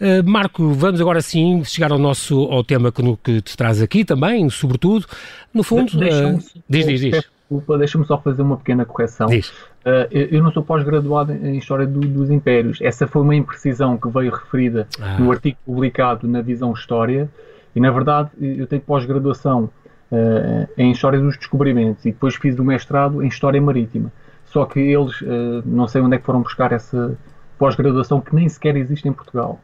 Uh, 0.00 0.28
Marco, 0.28 0.72
vamos 0.72 1.00
agora 1.00 1.22
sim 1.22 1.62
chegar 1.62 1.92
ao 1.92 2.00
nosso 2.00 2.36
ao 2.46 2.64
tema 2.64 2.90
que, 2.90 3.00
no, 3.00 3.16
que 3.16 3.40
te 3.40 3.56
traz 3.56 3.80
aqui 3.80 4.04
também, 4.04 4.50
sobretudo, 4.50 5.06
no 5.54 5.62
fundo. 5.62 5.92
Uh, 5.98 6.42
diz, 6.68 6.84
diz, 6.84 7.00
diz. 7.00 7.24
Desculpa, 7.48 7.78
deixa-me 7.78 8.04
só 8.06 8.20
fazer 8.20 8.42
uma 8.42 8.56
pequena 8.56 8.84
correção. 8.84 9.28
Diz. 9.28 9.52
Uh, 9.86 10.10
eu 10.10 10.42
não 10.42 10.50
sou 10.50 10.64
pós-graduado 10.64 11.32
em 11.32 11.58
História 11.58 11.86
do, 11.86 12.00
dos 12.00 12.28
Impérios. 12.28 12.80
Essa 12.82 13.06
foi 13.06 13.22
uma 13.22 13.36
imprecisão 13.36 13.96
que 13.96 14.08
veio 14.08 14.32
referida 14.32 14.88
ah. 15.00 15.16
no 15.16 15.30
artigo 15.30 15.56
publicado 15.64 16.26
na 16.26 16.42
Visão 16.42 16.72
História. 16.72 17.30
E, 17.74 17.78
na 17.78 17.92
verdade, 17.92 18.30
eu 18.40 18.66
tenho 18.66 18.82
pós-graduação 18.82 19.70
uh, 20.10 20.68
em 20.76 20.90
História 20.90 21.20
dos 21.20 21.36
Descobrimentos 21.36 22.04
e 22.04 22.10
depois 22.10 22.34
fiz 22.34 22.58
o 22.58 22.64
mestrado 22.64 23.22
em 23.22 23.28
História 23.28 23.62
Marítima. 23.62 24.12
Só 24.46 24.64
que 24.64 24.80
eles, 24.80 25.20
uh, 25.20 25.62
não 25.64 25.86
sei 25.86 26.00
onde 26.00 26.16
é 26.16 26.18
que 26.18 26.24
foram 26.24 26.42
buscar 26.42 26.72
essa 26.72 27.16
pós-graduação 27.56 28.20
que 28.20 28.34
nem 28.34 28.48
sequer 28.48 28.76
existe 28.76 29.08
em 29.08 29.12
Portugal. 29.12 29.60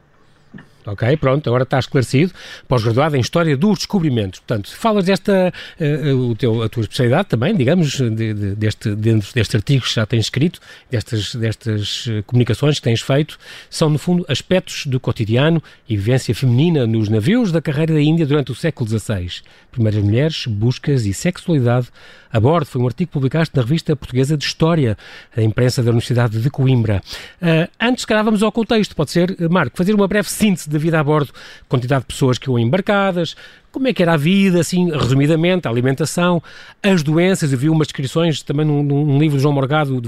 Ok, 0.85 1.17
pronto, 1.17 1.49
agora 1.49 1.62
está 1.62 1.79
esclarecido. 1.79 2.33
Pós-graduado 2.67 3.17
em 3.17 3.21
História 3.21 3.57
dos 3.57 3.79
Descobrimentos. 3.79 4.41
Portanto, 4.41 4.75
falas 4.75 5.05
desta, 5.05 5.53
uh, 5.81 6.31
o 6.31 6.35
teu, 6.35 6.62
a 6.62 6.69
tua 6.69 6.83
especialidade 6.83 7.29
também, 7.29 7.55
digamos, 7.55 7.93
de, 7.93 8.11
de, 8.11 8.55
deste, 8.57 8.95
dentro 8.95 9.33
deste 9.33 9.57
artigo 9.57 9.85
que 9.85 9.95
já 9.95 10.05
tens 10.05 10.25
escrito, 10.25 10.61
destas, 10.91 11.35
destas 11.35 12.07
eh, 12.09 12.23
comunicações 12.27 12.79
que 12.79 12.83
tens 12.83 13.01
feito, 13.01 13.39
são, 13.71 13.89
no 13.89 13.99
fundo, 13.99 14.25
aspectos 14.29 14.87
do 14.87 14.99
cotidiano 14.99 15.62
e 15.89 15.97
vivência 15.97 16.35
feminina 16.35 16.87
nos 16.87 17.09
navios 17.09 17.53
da 17.53 17.62
carreira 17.62 17.95
da 17.95 18.01
Índia 18.01 18.27
durante 18.27 18.51
o 18.51 18.55
século 18.55 18.89
XVI. 18.89 19.43
Primeiras 19.71 20.03
mulheres, 20.03 20.47
buscas 20.47 21.07
e 21.07 21.15
sexualidade 21.15 21.89
a 22.33 22.41
bordo. 22.41 22.67
Foi 22.67 22.81
um 22.81 22.87
artigo 22.87 23.09
que 23.09 23.12
publicaste 23.12 23.55
na 23.55 23.62
revista 23.62 23.95
portuguesa 23.95 24.37
de 24.37 24.45
História, 24.45 24.97
a 25.37 25.43
imprensa 25.43 25.83
da 25.83 25.91
Universidade 25.91 26.41
de 26.41 26.51
Coimbra. 26.51 27.03
Uh, 27.41 27.69
antes, 27.81 28.05
se 28.09 28.23
vamos 28.23 28.43
ao 28.43 28.51
contexto, 28.51 28.97
pode 28.97 29.11
ser, 29.11 29.37
Marco, 29.51 29.77
fazer 29.77 29.95
uma 29.95 30.09
breve 30.09 30.29
síntese 30.29 30.69
da 30.73 30.79
vida 30.79 30.99
a 30.99 31.05
bordo, 31.05 31.33
quantidade 31.69 32.02
de 32.02 32.07
pessoas 32.07 32.38
que 32.38 32.49
iam 32.49 32.59
embarcadas, 32.59 33.37
como 33.73 33.88
é 33.88 33.93
que 33.93 34.02
era 34.02 34.12
a 34.12 34.17
vida, 34.17 34.61
assim, 34.61 34.91
resumidamente, 34.91 35.67
a 35.67 35.71
alimentação, 35.71 36.43
as 36.83 37.02
doenças. 37.02 37.52
Eu 37.52 37.59
vi 37.59 37.71
umas 37.71 37.87
descrições 37.87 38.43
também 38.43 38.67
num, 38.67 38.83
num 38.83 39.19
livro 39.19 39.38
de 39.38 39.43
João 39.43 39.55
Morgado 39.55 40.00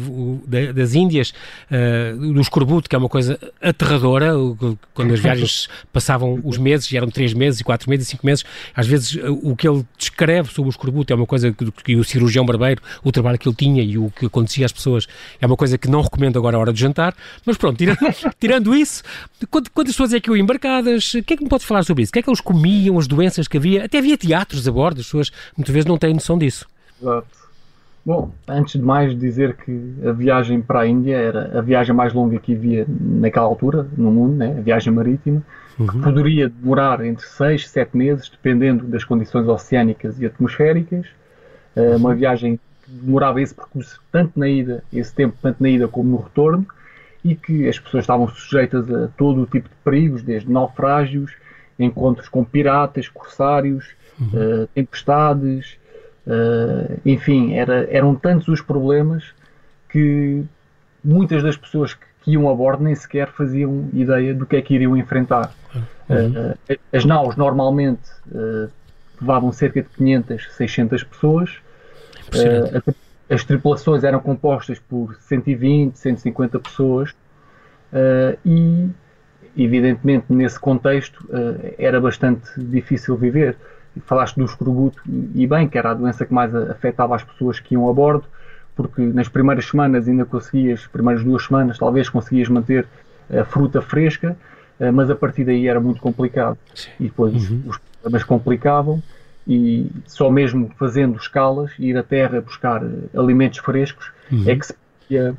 de, 0.47 0.73
das 0.73 0.95
Índias, 0.95 1.33
uh, 1.71 2.33
do 2.33 2.41
escorbuto, 2.41 2.89
que 2.89 2.95
é 2.95 2.99
uma 2.99 3.09
coisa 3.09 3.39
aterradora, 3.63 4.33
quando 4.93 5.15
as 5.15 5.21
viagens 5.21 5.69
passavam 5.93 6.39
os 6.45 6.59
meses, 6.59 6.93
e 6.93 6.97
eram 6.97 7.09
três 7.09 7.33
meses, 7.33 7.61
e 7.61 7.65
quatro 7.65 7.89
meses, 7.89 8.07
e 8.07 8.11
cinco 8.11 8.27
meses, 8.27 8.45
às 8.75 8.87
vezes 8.87 9.19
o 9.43 9.57
que 9.57 9.67
ele 9.67 9.85
descreve 9.97 10.51
sobre 10.51 10.69
o 10.69 10.71
escorbuto 10.71 11.13
é 11.13 11.17
uma 11.17 11.27
coisa 11.27 11.51
que, 11.51 11.71
que 11.71 11.97
o 11.97 12.05
cirurgião 12.05 12.45
barbeiro, 12.45 12.83
o 13.03 13.11
trabalho 13.11 13.39
que 13.39 13.49
ele 13.49 13.57
tinha 13.57 13.83
e 13.83 13.97
o 13.97 14.11
que 14.11 14.27
acontecia 14.27 14.67
às 14.67 14.73
pessoas, 14.73 15.07
é 15.41 15.47
uma 15.47 15.57
coisa 15.57 15.79
que 15.79 15.89
não 15.89 16.03
recomendo 16.03 16.39
agora 16.39 16.57
à 16.57 16.61
hora 16.61 16.73
de 16.73 16.81
jantar, 16.81 17.15
mas 17.47 17.57
pronto, 17.57 17.79
tirando, 17.79 17.99
tirando 18.39 18.75
isso, 18.75 19.03
quantas 19.51 19.95
pessoas 19.95 20.13
é 20.13 20.21
que 20.21 20.29
iam 20.29 20.37
embarcadas? 20.37 21.15
O 21.15 21.23
que 21.23 21.35
é 21.35 21.37
que 21.37 21.43
me 21.43 21.49
podes 21.49 21.67
falar 21.67 21.83
sobre 21.83 22.03
isso? 22.03 22.11
O 22.11 22.13
que 22.13 22.19
é 22.19 22.23
que 22.23 22.29
eles 22.29 22.41
comiam, 22.41 22.99
as 22.99 23.07
doenças 23.07 23.49
que 23.55 23.59
havia? 23.59 23.85
Até 23.85 23.99
havia 23.99 24.19
teatros 24.19 24.67
a 24.67 24.73
bordo, 24.73 25.01
as 25.01 25.07
pessoas 25.07 25.31
muitas 25.57 25.73
vezes 25.73 25.87
não 25.87 25.97
têm 25.97 26.13
noção 26.13 26.37
disso. 26.37 26.67
Exato. 27.01 27.45
Bom, 28.05 28.31
antes 28.47 28.75
de 28.79 28.83
mais 28.85 29.19
dizer 29.19 29.57
que 29.57 29.95
a 30.07 30.13
viagem 30.13 30.61
para 30.61 30.81
a 30.81 30.87
Índia 30.87 31.17
era 31.17 31.59
a 31.59 31.63
viagem 31.63 31.95
mais 31.95 32.13
longa 32.13 32.39
que 32.39 32.55
havia 32.55 32.85
naquela 32.89 33.47
altura 33.47 33.89
no 33.97 34.11
mundo, 34.11 34.35
né? 34.37 34.57
a 34.59 34.61
viagem 34.61 34.93
marítima, 34.93 35.43
uhum. 35.79 35.87
que 35.87 35.99
poderia 36.01 36.49
demorar 36.49 37.03
entre 37.05 37.25
6 37.25 37.63
e 37.63 37.69
7 37.69 37.97
meses, 37.97 38.29
dependendo 38.29 38.85
das 38.85 39.05
condições 39.05 39.49
oceânicas 39.49 40.21
e 40.21 40.27
atmosféricas. 40.27 41.07
Uh, 41.75 41.97
uma 41.97 42.15
viagem 42.15 42.61
que 42.85 42.91
demorava 42.91 43.41
esse 43.41 43.55
percurso 43.55 44.01
tanto 44.13 44.39
na 44.39 44.49
ida, 44.49 44.85
esse 44.93 45.15
tempo 45.15 45.37
tanto 45.41 45.63
na 45.63 45.69
ida 45.71 45.89
como 45.89 46.11
no 46.11 46.17
retorno, 46.19 46.67
e 47.25 47.35
que 47.35 47.67
as 47.67 47.79
pessoas 47.79 48.03
estavam 48.03 48.29
sujeitas 48.29 48.91
a 48.93 49.09
todo 49.17 49.43
o 49.43 49.47
tipo 49.47 49.69
de 49.69 49.75
perigos, 49.83 50.23
desde 50.23 50.51
naufrágios, 50.53 51.33
encontros 51.79 52.29
com 52.29 52.45
piratas, 52.45 53.09
corsários, 53.09 53.91
uhum. 54.21 54.63
uh, 54.63 54.67
tempestades, 54.69 55.77
uh, 56.27 57.01
enfim, 57.05 57.55
era, 57.55 57.89
eram 57.91 58.15
tantos 58.15 58.49
os 58.49 58.61
problemas 58.61 59.25
que 59.89 60.45
muitas 61.05 61.43
das 61.43 61.57
pessoas 61.57 61.95
que, 61.95 62.05
que, 62.23 62.33
iam 62.33 62.49
a 62.49 62.55
bordo 62.55 62.85
nem 62.85 62.95
sequer 62.95 63.29
faziam 63.29 63.89
ideia 63.93 64.35
do 64.35 64.47
que 64.47 64.57
é 64.57 64.63
que 64.63 64.75
iriam 64.75 64.97
enfrentar. 64.97 65.53
Uhum. 66.09 66.53
Uh, 66.71 66.79
as 66.93 67.05
naus 67.05 67.37
normalmente 67.37 68.03
levavam 69.21 69.53
cerca 69.53 69.83
de 69.83 69.89
500, 69.89 70.53
600 70.55 71.05
pessoas. 71.05 71.59
as 73.31 73.45
tripulações 73.45 74.05
eram 74.05 74.21
compostas 74.21 74.79
por 74.79 75.15
120, 75.21 75.97
150 75.97 76.59
pessoas 76.59 77.15
e 78.45 78.89
evidentemente, 79.57 80.27
nesse 80.29 80.59
contexto, 80.59 81.25
uh, 81.29 81.75
era 81.79 82.01
bastante 82.01 82.49
difícil 82.57 83.17
viver. 83.17 83.57
Falaste 84.07 84.37
do 84.37 84.45
escorbuto, 84.45 85.01
e 85.35 85.47
bem, 85.47 85.69
que 85.69 85.79
era 85.79 85.91
a 85.91 85.95
doença 85.95 86.27
que 86.27 86.35
mais 86.35 86.55
afetava 86.55 87.15
as 87.15 87.23
pessoas 87.23 87.61
que 87.61 87.75
iam 87.75 87.89
a 87.89 87.93
bordo, 87.93 88.25
porque 88.75 89.01
nas 89.01 89.29
primeiras 89.29 89.67
semanas 89.67 90.09
ainda 90.09 90.25
conseguias, 90.25 90.87
primeiras 90.89 91.23
duas 91.23 91.45
semanas, 91.45 91.79
talvez 91.79 92.09
conseguias 92.09 92.49
manter 92.49 92.87
a 93.31 93.45
fruta 93.45 93.81
fresca, 93.81 94.37
uh, 94.81 94.93
mas 94.93 95.11
a 95.11 95.15
partir 95.15 95.45
daí 95.45 95.69
era 95.69 95.81
muito 95.81 96.01
complicado. 96.01 96.59
E 96.99 97.05
depois 97.05 97.51
uhum. 97.51 97.63
os, 97.67 97.79
problemas 98.01 98.25
complicavam, 98.25 99.03
e 99.47 99.91
só 100.07 100.31
mesmo 100.31 100.71
fazendo 100.77 101.17
escalas, 101.17 101.71
ir 101.79 101.97
à 101.97 102.03
terra 102.03 102.41
buscar 102.41 102.83
uh, 102.83 103.09
alimentos 103.17 103.59
frescos, 103.59 104.11
uhum. 104.31 104.45
é 104.49 104.57
que 104.57 104.67
se 104.67 104.75
podia 105.03 105.35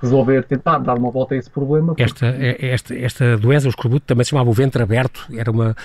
resolver, 0.00 0.44
tentar 0.44 0.78
dar 0.78 0.96
uma 0.96 1.10
volta 1.10 1.34
a 1.34 1.38
esse 1.38 1.50
problema. 1.50 1.94
Esta, 1.96 2.26
é, 2.26 2.56
esta, 2.70 2.94
esta 2.94 3.36
doença, 3.36 3.66
o 3.66 3.70
escorbuto, 3.70 4.04
também 4.06 4.24
se 4.24 4.30
chamava 4.30 4.48
o 4.48 4.52
ventre 4.52 4.82
aberto, 4.82 5.26
era 5.34 5.50
uma, 5.50 5.76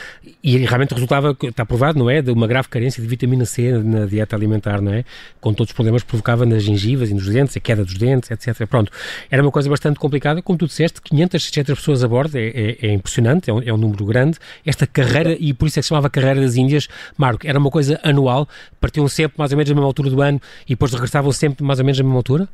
e 0.43 0.57
realmente 0.57 0.93
resultava, 0.93 1.35
está 1.41 1.65
provado, 1.65 1.99
não 1.99 2.09
é, 2.09 2.21
de 2.21 2.31
uma 2.31 2.47
grave 2.47 2.67
carência 2.67 3.01
de 3.01 3.07
vitamina 3.07 3.45
C 3.45 3.71
na 3.71 4.05
dieta 4.05 4.35
alimentar, 4.35 4.81
não 4.81 4.93
é? 4.93 5.03
Com 5.39 5.53
todos 5.53 5.71
os 5.71 5.75
problemas 5.75 6.03
que 6.03 6.09
provocava 6.09 6.45
nas 6.45 6.63
gengivas 6.63 7.09
e 7.09 7.13
nos 7.13 7.27
dentes, 7.27 7.55
a 7.55 7.59
queda 7.59 7.83
dos 7.83 7.95
dentes, 7.95 8.31
etc. 8.31 8.67
Pronto, 8.67 8.91
era 9.29 9.41
uma 9.41 9.51
coisa 9.51 9.69
bastante 9.69 9.99
complicada, 9.99 10.41
como 10.41 10.57
tu 10.57 10.67
disseste, 10.67 11.01
500, 11.01 11.43
600 11.43 11.79
pessoas 11.79 12.03
a 12.03 12.07
bordo, 12.07 12.37
é, 12.37 12.47
é, 12.47 12.77
é 12.87 12.93
impressionante, 12.93 13.49
é 13.49 13.53
um, 13.53 13.61
é 13.61 13.73
um, 13.73 13.77
número 13.77 14.05
grande. 14.05 14.37
Esta 14.65 14.85
carreira, 14.85 15.35
e 15.39 15.53
por 15.53 15.67
isso 15.67 15.79
é 15.79 15.81
que 15.81 15.85
se 15.85 15.89
chamava 15.89 16.09
Carreira 16.09 16.41
das 16.41 16.55
Índias, 16.55 16.87
Marco, 17.17 17.47
era 17.47 17.57
uma 17.57 17.71
coisa 17.71 17.99
anual, 18.03 18.47
partiam 18.79 19.07
sempre 19.07 19.37
mais 19.37 19.51
ou 19.51 19.57
menos 19.57 19.69
na 19.69 19.75
mesma 19.75 19.87
altura 19.87 20.09
do 20.09 20.21
ano 20.21 20.41
e 20.65 20.69
depois 20.69 20.93
regressavam 20.93 21.31
sempre 21.31 21.63
mais 21.63 21.79
ou 21.79 21.85
menos 21.85 21.97
na 21.97 22.03
mesma 22.03 22.17
altura? 22.17 22.47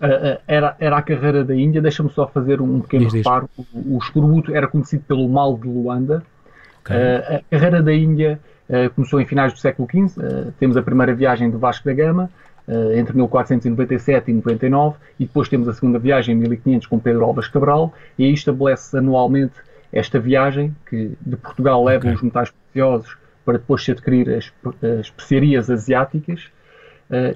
Uh, 0.00 0.38
era, 0.46 0.76
era 0.78 0.96
a 0.96 1.02
carreira 1.02 1.44
da 1.44 1.54
Índia. 1.54 1.82
Deixa-me 1.82 2.10
só 2.10 2.26
fazer 2.26 2.60
um 2.60 2.80
pequeno 2.80 3.06
diz, 3.06 3.14
reparo. 3.14 3.50
Diz. 3.58 3.66
O, 3.72 3.96
o 3.96 3.98
escorbuto 3.98 4.54
era 4.54 4.68
conhecido 4.68 5.02
pelo 5.08 5.28
mal 5.28 5.56
de 5.58 5.66
Luanda. 5.66 6.22
Okay. 6.80 6.96
Uh, 6.96 7.36
a 7.36 7.40
carreira 7.50 7.82
da 7.82 7.92
Índia 7.92 8.38
uh, 8.68 8.90
começou 8.94 9.20
em 9.20 9.26
finais 9.26 9.52
do 9.52 9.58
século 9.58 9.88
XV. 9.90 10.52
temos 10.58 10.76
a 10.76 10.82
primeira 10.82 11.12
viagem 11.14 11.50
de 11.50 11.56
Vasco 11.56 11.84
da 11.84 11.92
Gama, 11.92 12.30
entre 12.94 13.16
1497 13.16 14.30
e 14.30 14.34
99, 14.34 14.98
e 15.18 15.24
depois 15.24 15.48
temos 15.48 15.66
a 15.68 15.72
segunda 15.72 15.98
viagem 15.98 16.36
em 16.36 16.38
1500 16.38 16.86
com 16.86 16.98
Pedro 16.98 17.24
Alves 17.24 17.48
Cabral, 17.48 17.94
e 18.18 18.26
aí 18.26 18.34
estabelece 18.34 18.98
anualmente 18.98 19.54
esta 19.90 20.20
viagem 20.20 20.76
que 20.86 21.16
de 21.18 21.36
Portugal 21.38 21.82
leva 21.82 22.04
okay. 22.04 22.12
os 22.12 22.20
metais 22.20 22.50
preciosos 22.50 23.16
para 23.42 23.56
depois 23.56 23.82
se 23.82 23.92
adquirir 23.92 24.28
as, 24.28 24.52
as 24.82 25.06
especiarias 25.06 25.70
asiáticas, 25.70 26.50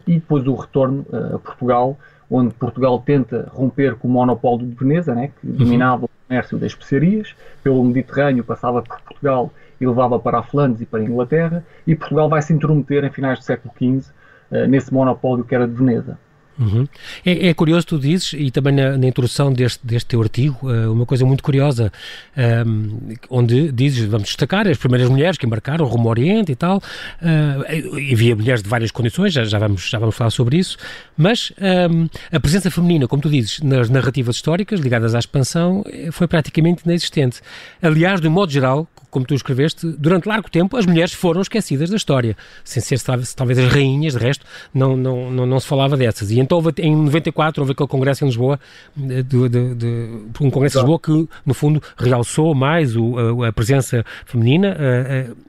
e 0.06 0.16
depois 0.16 0.46
o 0.46 0.54
retorno 0.54 1.06
a 1.10 1.38
Portugal 1.38 1.98
onde 2.32 2.54
Portugal 2.54 2.98
tenta 2.98 3.50
romper 3.52 3.94
com 3.96 4.08
o 4.08 4.10
monopólio 4.10 4.66
de 4.66 4.74
Veneza, 4.74 5.14
né, 5.14 5.30
que 5.38 5.46
uhum. 5.46 5.52
dominava 5.52 6.06
o 6.06 6.10
comércio 6.26 6.56
das 6.56 6.72
especiarias, 6.72 7.36
pelo 7.62 7.84
Mediterrâneo 7.84 8.42
passava 8.42 8.80
por 8.80 8.98
Portugal 9.02 9.52
e 9.78 9.86
levava 9.86 10.18
para 10.18 10.38
a 10.38 10.42
Flandres 10.42 10.80
e 10.80 10.86
para 10.86 11.00
a 11.00 11.04
Inglaterra, 11.04 11.62
e 11.86 11.94
Portugal 11.94 12.30
vai 12.30 12.40
se 12.40 12.52
intrometer 12.52 13.04
em 13.04 13.10
finais 13.10 13.38
do 13.38 13.44
século 13.44 13.74
XV 13.76 14.10
eh, 14.50 14.66
nesse 14.66 14.92
monopólio 14.94 15.44
que 15.44 15.54
era 15.54 15.68
de 15.68 15.74
Veneza. 15.74 16.18
Uhum. 16.58 16.86
É, 17.24 17.48
é, 17.48 17.54
curioso, 17.54 17.86
tu 17.86 17.98
dizes, 17.98 18.34
e 18.34 18.50
também 18.50 18.74
na, 18.74 18.96
na 18.98 19.06
introdução 19.06 19.52
deste, 19.52 19.80
deste 19.84 20.08
teu 20.08 20.20
artigo, 20.20 20.58
uh, 20.62 20.92
uma 20.92 21.06
coisa 21.06 21.24
muito 21.24 21.42
curiosa, 21.42 21.92
um, 22.36 22.40
ehm, 22.40 23.16
onde 23.30 23.72
dizes, 23.72 24.04
vamos 24.06 24.28
destacar 24.28 24.68
as 24.68 24.76
primeiras 24.76 25.08
mulheres 25.08 25.38
que 25.38 25.46
embarcaram 25.46 25.84
rumo 25.86 26.04
ao 26.04 26.10
Oriente 26.10 26.52
e 26.52 26.54
tal, 26.54 26.78
uh, 26.78 27.98
e 27.98 28.12
havia 28.12 28.36
mulheres 28.36 28.62
de 28.62 28.68
várias 28.68 28.90
condições, 28.90 29.32
já, 29.32 29.44
já, 29.44 29.58
vamos, 29.58 29.88
já 29.88 29.98
vamos 29.98 30.14
falar 30.14 30.30
sobre 30.30 30.58
isso, 30.58 30.76
mas 31.16 31.52
um, 31.58 31.64
ehm, 31.64 32.06
a 32.30 32.40
presença 32.40 32.70
feminina, 32.70 33.08
como 33.08 33.22
tu 33.22 33.30
dizes, 33.30 33.60
nas 33.60 33.88
narrativas 33.88 34.36
históricas 34.36 34.80
ligadas 34.80 35.14
à 35.14 35.18
expansão, 35.18 35.84
eh, 35.86 36.10
foi 36.10 36.26
praticamente 36.26 36.82
inexistente. 36.84 37.40
Aliás, 37.80 38.20
de 38.20 38.28
um 38.28 38.30
modo 38.30 38.52
geral, 38.52 38.88
como 39.12 39.26
tu 39.26 39.34
escreveste, 39.34 39.86
durante 39.98 40.26
largo 40.26 40.50
tempo 40.50 40.76
as 40.76 40.86
mulheres 40.86 41.12
foram 41.12 41.42
esquecidas 41.42 41.90
da 41.90 41.96
história, 41.96 42.34
sem 42.64 42.82
ser 42.82 42.98
talvez 43.36 43.58
as 43.58 43.70
rainhas, 43.70 44.14
de 44.14 44.18
resto, 44.18 44.44
não, 44.74 44.96
não, 44.96 45.30
não, 45.30 45.46
não 45.46 45.60
se 45.60 45.66
falava 45.66 45.96
dessas. 45.96 46.30
E 46.30 46.40
então 46.40 46.56
houve, 46.56 46.72
em 46.78 46.96
94 46.96 47.60
houve 47.60 47.72
aquele 47.72 47.88
congresso 47.88 48.24
em 48.24 48.28
Lisboa, 48.28 48.58
de, 48.96 49.22
de, 49.22 49.74
de 49.74 50.08
um 50.40 50.50
congresso 50.50 50.78
em 50.78 50.80
Lisboa 50.80 50.98
que, 50.98 51.28
no 51.44 51.52
fundo, 51.52 51.82
realçou 51.96 52.54
mais 52.54 52.96
o, 52.96 53.42
a, 53.42 53.48
a, 53.48 53.52
presença 53.52 54.02
feminina. 54.24 54.76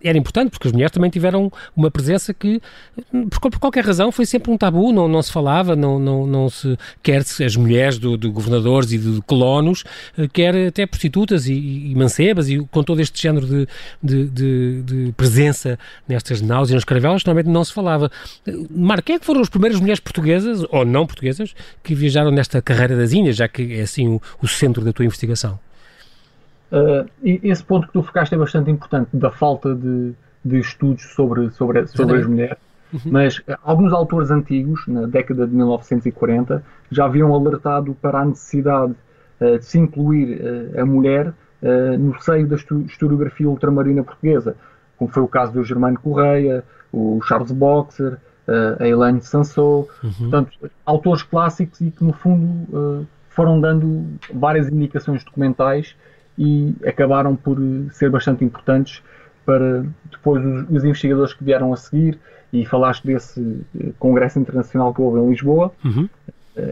era 0.04 0.18
importante, 0.18 0.52
porque 0.52 0.68
as 0.68 0.74
mulheres 0.74 0.92
também 0.92 1.10
tiveram 1.10 1.52
uma 1.76 1.90
presença 1.90 2.34
que, 2.34 2.62
por, 3.30 3.50
por 3.50 3.60
qualquer 3.60 3.86
razão, 3.86 4.12
foi 4.12 4.26
sempre 4.26 4.52
um 4.52 4.58
tabu, 4.58 4.92
não, 4.92 5.08
não 5.08 5.22
se 5.22 5.32
falava, 5.32 5.74
não, 5.74 5.98
não, 5.98 6.28
não 6.28 6.50
se, 6.50 6.78
quer 7.02 7.24
-se 7.24 7.46
as 7.46 7.56
mulheres 7.56 7.98
do, 7.98 8.18
governadores 8.32 8.92
e 8.92 8.98
de 8.98 9.22
colonos, 9.22 9.84
eh, 10.18 10.28
quer 10.28 10.68
até 10.68 10.86
prostitutas 10.86 11.48
e, 11.48 11.54
e 11.54 11.96
mancebas, 11.96 12.50
e 12.50 12.60
com 12.72 12.84
todo 12.84 13.00
este 13.00 13.22
género 13.22 13.46
de, 13.46 13.53
de, 14.02 14.30
de, 14.30 14.82
de 14.82 15.14
presença 15.14 15.78
nestas 16.08 16.42
naus 16.42 16.70
e 16.70 16.74
nas 16.74 16.84
caravelas, 16.84 17.24
normalmente 17.24 17.52
não 17.52 17.64
se 17.64 17.74
falava. 17.74 18.10
Marco, 18.70 19.04
quem 19.04 19.16
é 19.16 19.20
que 19.20 19.26
foram 19.26 19.42
as 19.42 19.50
primeiras 19.50 19.80
mulheres 19.80 20.00
portuguesas, 20.00 20.66
ou 20.70 20.86
não 20.86 21.06
portuguesas, 21.06 21.56
que 21.84 21.96
viajaram 21.96 22.32
nesta 22.32 22.62
carreira 22.62 22.96
das 22.96 23.14
Índias, 23.14 23.36
já 23.36 23.48
que 23.48 23.80
é 23.80 23.82
assim 23.82 24.08
o, 24.08 24.22
o 24.42 24.48
centro 24.48 24.84
da 24.84 24.92
tua 24.92 25.06
investigação? 25.06 25.60
Uh, 26.74 27.08
esse 27.24 27.64
ponto 27.64 27.86
que 27.86 27.94
tu 27.94 28.02
focaste 28.02 28.34
é 28.34 28.38
bastante 28.38 28.72
importante, 28.72 29.10
da 29.14 29.30
falta 29.30 29.76
de, 29.76 30.14
de 30.44 30.58
estudos 30.58 31.04
sobre, 31.14 31.52
sobre, 31.52 31.86
sobre 31.86 32.18
as 32.18 32.26
mulheres. 32.26 32.58
Uhum. 32.92 33.00
Mas 33.12 33.38
uh, 33.38 33.56
alguns 33.64 33.94
autores 33.94 34.32
antigos, 34.32 34.82
na 34.88 35.06
década 35.06 35.46
de 35.46 35.54
1940, 35.54 36.64
já 36.90 37.06
haviam 37.06 37.32
alertado 37.32 37.96
para 38.02 38.22
a 38.22 38.26
necessidade 38.26 38.94
uh, 39.40 39.60
de 39.60 39.66
se 39.66 39.78
incluir 39.78 40.42
a 40.76 40.84
mulher 40.84 41.28
uh, 41.28 41.34
no 41.98 42.20
seio 42.22 42.48
da 42.48 42.56
historiografia 42.56 43.48
ultramarina 43.48 44.04
portuguesa, 44.04 44.56
como 44.98 45.10
foi 45.10 45.24
o 45.24 45.28
caso 45.28 45.54
do 45.54 45.64
Germano 45.64 46.00
Correia, 46.00 46.64
o 46.92 47.20
Charles 47.24 47.52
Boxer, 47.52 48.18
uh, 48.48 48.82
a 48.82 48.88
Elaine 48.88 49.22
Sansot, 49.22 49.90
uhum. 50.04 50.12
portanto, 50.20 50.72
autores 50.86 51.24
clássicos 51.24 51.82
e 51.82 51.92
que, 51.92 52.04
no 52.04 52.14
fundo, 52.14 52.46
uh, 52.76 53.08
foram 53.30 53.60
dando 53.60 54.06
várias 54.34 54.70
indicações 54.70 55.24
documentais 55.24 55.96
e 56.38 56.76
acabaram 56.86 57.36
por 57.36 57.58
ser 57.92 58.10
bastante 58.10 58.44
importantes 58.44 59.02
para 59.46 59.86
depois 60.10 60.44
os, 60.44 60.70
os, 60.70 60.84
investigadores 60.84 61.34
que 61.34 61.44
vieram 61.44 61.74
a 61.74 61.78
seguir 61.78 62.18
e 62.52 62.66
falaste 62.66 63.06
desse 63.06 63.62
congresso 64.00 64.40
internacional 64.40 64.94
que 64.94 65.02
houve 65.02 65.20
em 65.20 65.30
Lisboa, 65.30 65.72
uhum. 65.84 66.08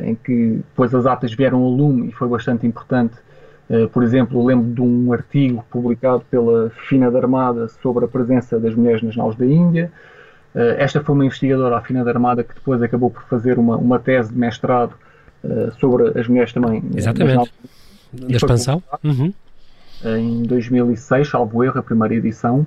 em 0.03 0.15
que 0.15 0.57
depois 0.57 0.93
as 0.93 1.05
atas 1.05 1.33
vieram 1.33 1.61
ao 1.61 1.69
lume 1.69 2.09
e 2.09 2.11
foi 2.11 2.27
bastante 2.27 2.65
importante 2.65 3.15
por 3.93 4.03
exemplo, 4.03 4.45
lembro 4.45 4.73
de 4.73 4.81
um 4.81 5.13
artigo 5.13 5.63
publicado 5.69 6.23
pela 6.29 6.69
Fina 6.89 7.09
da 7.09 7.19
Armada 7.19 7.67
sobre 7.67 8.05
a 8.05 8.07
presença 8.07 8.59
das 8.59 8.75
mulheres 8.75 9.01
nas 9.01 9.15
naus 9.15 9.35
da 9.35 9.45
Índia. 9.45 9.91
esta 10.53 11.01
foi 11.01 11.15
uma 11.15 11.25
investigadora, 11.25 11.77
a 11.77 11.81
Fina 11.81 12.03
da 12.03 12.11
Armada, 12.11 12.43
que 12.43 12.53
depois 12.53 12.81
acabou 12.81 13.09
por 13.09 13.23
fazer 13.23 13.57
uma, 13.57 13.77
uma 13.77 13.97
tese 13.99 14.33
de 14.33 14.37
mestrado 14.37 14.93
sobre 15.79 16.19
as 16.19 16.27
mulheres 16.27 16.51
também. 16.51 16.83
Exatamente. 16.95 17.53
Da 18.11 18.35
expansão. 18.35 18.83
Uhum. 19.03 19.33
Em 20.03 20.43
2006, 20.43 21.29
salvo 21.29 21.63
erro, 21.63 21.79
a 21.79 21.83
primeira 21.83 22.15
edição. 22.15 22.65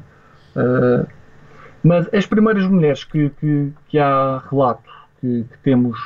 mas 1.83 2.09
as 2.15 2.25
primeiras 2.25 2.67
mulheres 2.67 3.05
que, 3.05 3.31
que, 3.41 3.73
que 3.89 3.99
há 3.99 4.43
relato 4.51 4.91
que, 5.21 5.45
que 5.51 5.59
temos 5.63 5.99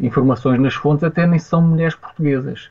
informações 0.00 0.58
nas 0.60 0.74
fontes 0.74 1.04
até 1.04 1.26
nem 1.26 1.38
são 1.38 1.60
mulheres 1.60 1.94
portuguesas. 1.94 2.70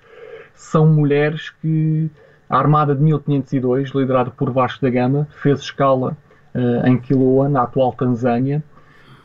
São 0.61 0.85
mulheres 0.85 1.49
que 1.49 2.07
a 2.47 2.55
Armada 2.55 2.93
de 2.93 3.01
1502, 3.01 3.89
liderada 3.95 4.29
por 4.29 4.51
Vasco 4.51 4.79
da 4.79 4.91
Gama, 4.91 5.27
fez 5.41 5.59
escala 5.59 6.15
uh, 6.53 6.87
em 6.87 6.99
Quiloa, 6.99 7.49
na 7.49 7.63
atual 7.63 7.91
Tanzânia, 7.93 8.63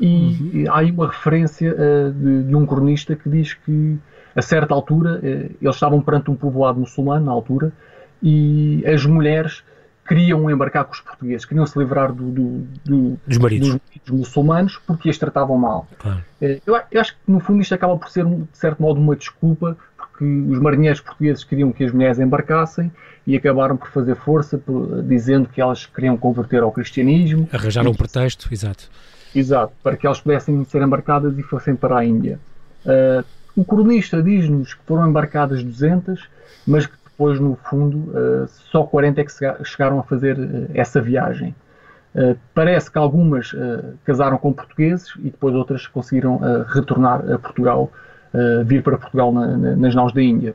e 0.01 0.65
uhum. 0.65 0.73
há 0.73 0.79
aí 0.79 0.91
uma 0.91 1.09
referência 1.09 1.75
uh, 1.75 2.11
de, 2.11 2.45
de, 2.45 2.57
um 2.57 2.65
cronista 2.65 3.15
que 3.15 3.29
diz 3.29 3.53
que 3.53 3.99
a 4.35 4.41
certa 4.41 4.73
altura 4.73 5.21
eles 5.23 5.75
estavam 5.75 6.01
perante 6.01 6.31
um 6.31 6.35
povoado 6.35 6.81
muçulmano 6.81 7.25
na 7.25 7.33
altura 7.33 7.73
e 8.23 8.83
as 8.87 9.05
mulheres 9.05 9.63
queriam 10.07 10.51
embarcar 10.51 10.85
com 10.85 10.93
os 10.93 11.01
portugueses, 11.01 11.45
queriam 11.45 11.67
se 11.67 11.79
livrar 11.79 12.13
do, 12.13 12.31
do, 12.31 12.67
do, 12.85 13.19
dos, 13.27 13.39
maridos. 13.39 13.79
dos, 14.05 14.11
muçulmanos 14.11 14.79
porque 14.87 15.11
as 15.11 15.19
tratavam 15.19 15.57
mal. 15.57 15.87
Claro. 15.99 16.23
Eu, 16.41 16.81
eu, 16.91 17.01
acho 17.01 17.13
que 17.15 17.19
no 17.27 17.41
fundo 17.41 17.61
isto 17.61 17.75
acaba 17.75 17.97
por 17.97 18.11
ser, 18.11 18.25
de 18.25 18.47
certo 18.53 18.81
modo, 18.83 19.01
uma 19.01 19.17
desculpa 19.17 19.77
porque 20.17 20.25
os 20.25 20.59
marinheiros 20.59 21.01
portugueses 21.01 21.45
queriam 21.45 21.71
que 21.71 21.85
as 21.85 21.93
mulheres 21.93 22.19
embarcassem 22.19 22.91
e 23.27 23.37
acabaram 23.37 23.77
por 23.77 23.91
fazer 23.91 24.17
força 24.17 24.57
por, 24.57 25.03
dizendo 25.03 25.49
que 25.49 25.61
elas 25.61 25.85
queriam 25.85 26.17
converter 26.17 26.63
ao 26.63 26.73
cristianismo. 26.73 27.47
Arranjaram 27.53 27.91
um 27.91 27.95
pretexto, 27.95 28.49
exato. 28.51 28.91
Exato, 29.35 29.73
para 29.83 29.97
que 29.97 30.07
elas 30.07 30.21
pudessem 30.21 30.65
ser 30.65 30.81
embarcadas 30.81 31.39
e 31.39 31.43
fossem 31.43 31.77
para 31.77 31.99
a 31.99 32.05
Índia. 32.05 32.39
Uh, 32.85 33.25
o 33.55 33.65
cronista 33.65 34.23
diz-nos 34.23 34.73
que 34.73 34.83
foram 34.87 35.09
embarcadas 35.09 35.63
200, 35.63 36.27
mas 36.67 36.87
que 36.87 36.95
depois, 37.05 37.39
no 37.39 37.57
fundo, 37.57 37.99
uh, 37.99 38.49
só 38.71 38.85
40 38.85 39.21
é 39.21 39.25
que 39.25 39.33
chegaram 39.65 39.99
a 39.99 40.03
fazer 40.03 40.39
uh, 40.39 40.71
essa 40.75 41.01
viagem. 41.01 41.55
Parece 42.55 42.91
que 42.91 42.97
algumas 42.97 43.55
casaram 44.03 44.39
com 44.39 44.51
portugueses 44.51 45.13
e 45.19 45.25
depois 45.25 45.55
outras 45.55 45.87
conseguiram 45.87 46.41
retornar 46.67 47.31
a 47.31 47.39
Portugal, 47.39 47.93
vir 48.65 48.83
para 48.83 48.99
Portugal 48.99 49.33
na, 49.33 49.57
na, 49.57 49.77
nas 49.77 49.95
naus 49.95 50.13
da 50.13 50.23
Índia. 50.23 50.55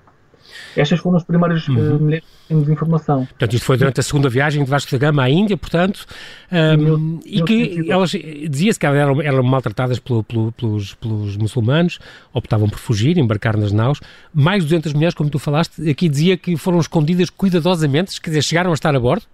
Estas 0.75 0.99
foram 0.99 1.17
as 1.17 1.23
primeiras 1.23 1.67
uhum. 1.67 1.95
uh, 1.95 1.99
mulheres 1.99 2.25
que 2.25 2.47
temos 2.47 2.69
informação. 2.69 3.25
Portanto, 3.25 3.53
isto 3.53 3.65
foi 3.65 3.77
durante 3.77 3.99
a 3.99 4.03
segunda 4.03 4.29
viagem 4.29 4.63
de 4.63 4.69
Vasco 4.69 4.91
da 4.91 4.97
Gama 4.97 5.23
à 5.23 5.29
Índia, 5.29 5.57
portanto, 5.57 6.05
um, 6.51 7.19
e 7.25 7.41
que 7.43 7.89
elas, 7.89 8.11
dizia-se 8.11 8.79
que 8.79 8.85
elas 8.85 8.97
eram, 8.97 9.21
eram 9.21 9.43
maltratadas 9.43 9.99
pelo, 9.99 10.23
pelo, 10.23 10.51
pelos, 10.53 10.93
pelos 10.95 11.37
muçulmanos, 11.37 11.99
optavam 12.33 12.69
por 12.69 12.79
fugir, 12.79 13.17
embarcar 13.17 13.57
nas 13.57 13.71
naus. 13.71 13.99
Mais 14.33 14.63
de 14.63 14.69
200 14.69 14.93
mulheres, 14.93 15.13
como 15.13 15.29
tu 15.29 15.39
falaste, 15.39 15.89
aqui 15.89 16.07
dizia 16.07 16.37
que 16.37 16.55
foram 16.57 16.79
escondidas 16.79 17.29
cuidadosamente, 17.29 18.19
quer 18.19 18.29
dizer, 18.29 18.41
chegaram 18.43 18.71
a 18.71 18.73
estar 18.73 18.95
a 18.95 18.99
bordo? 18.99 19.25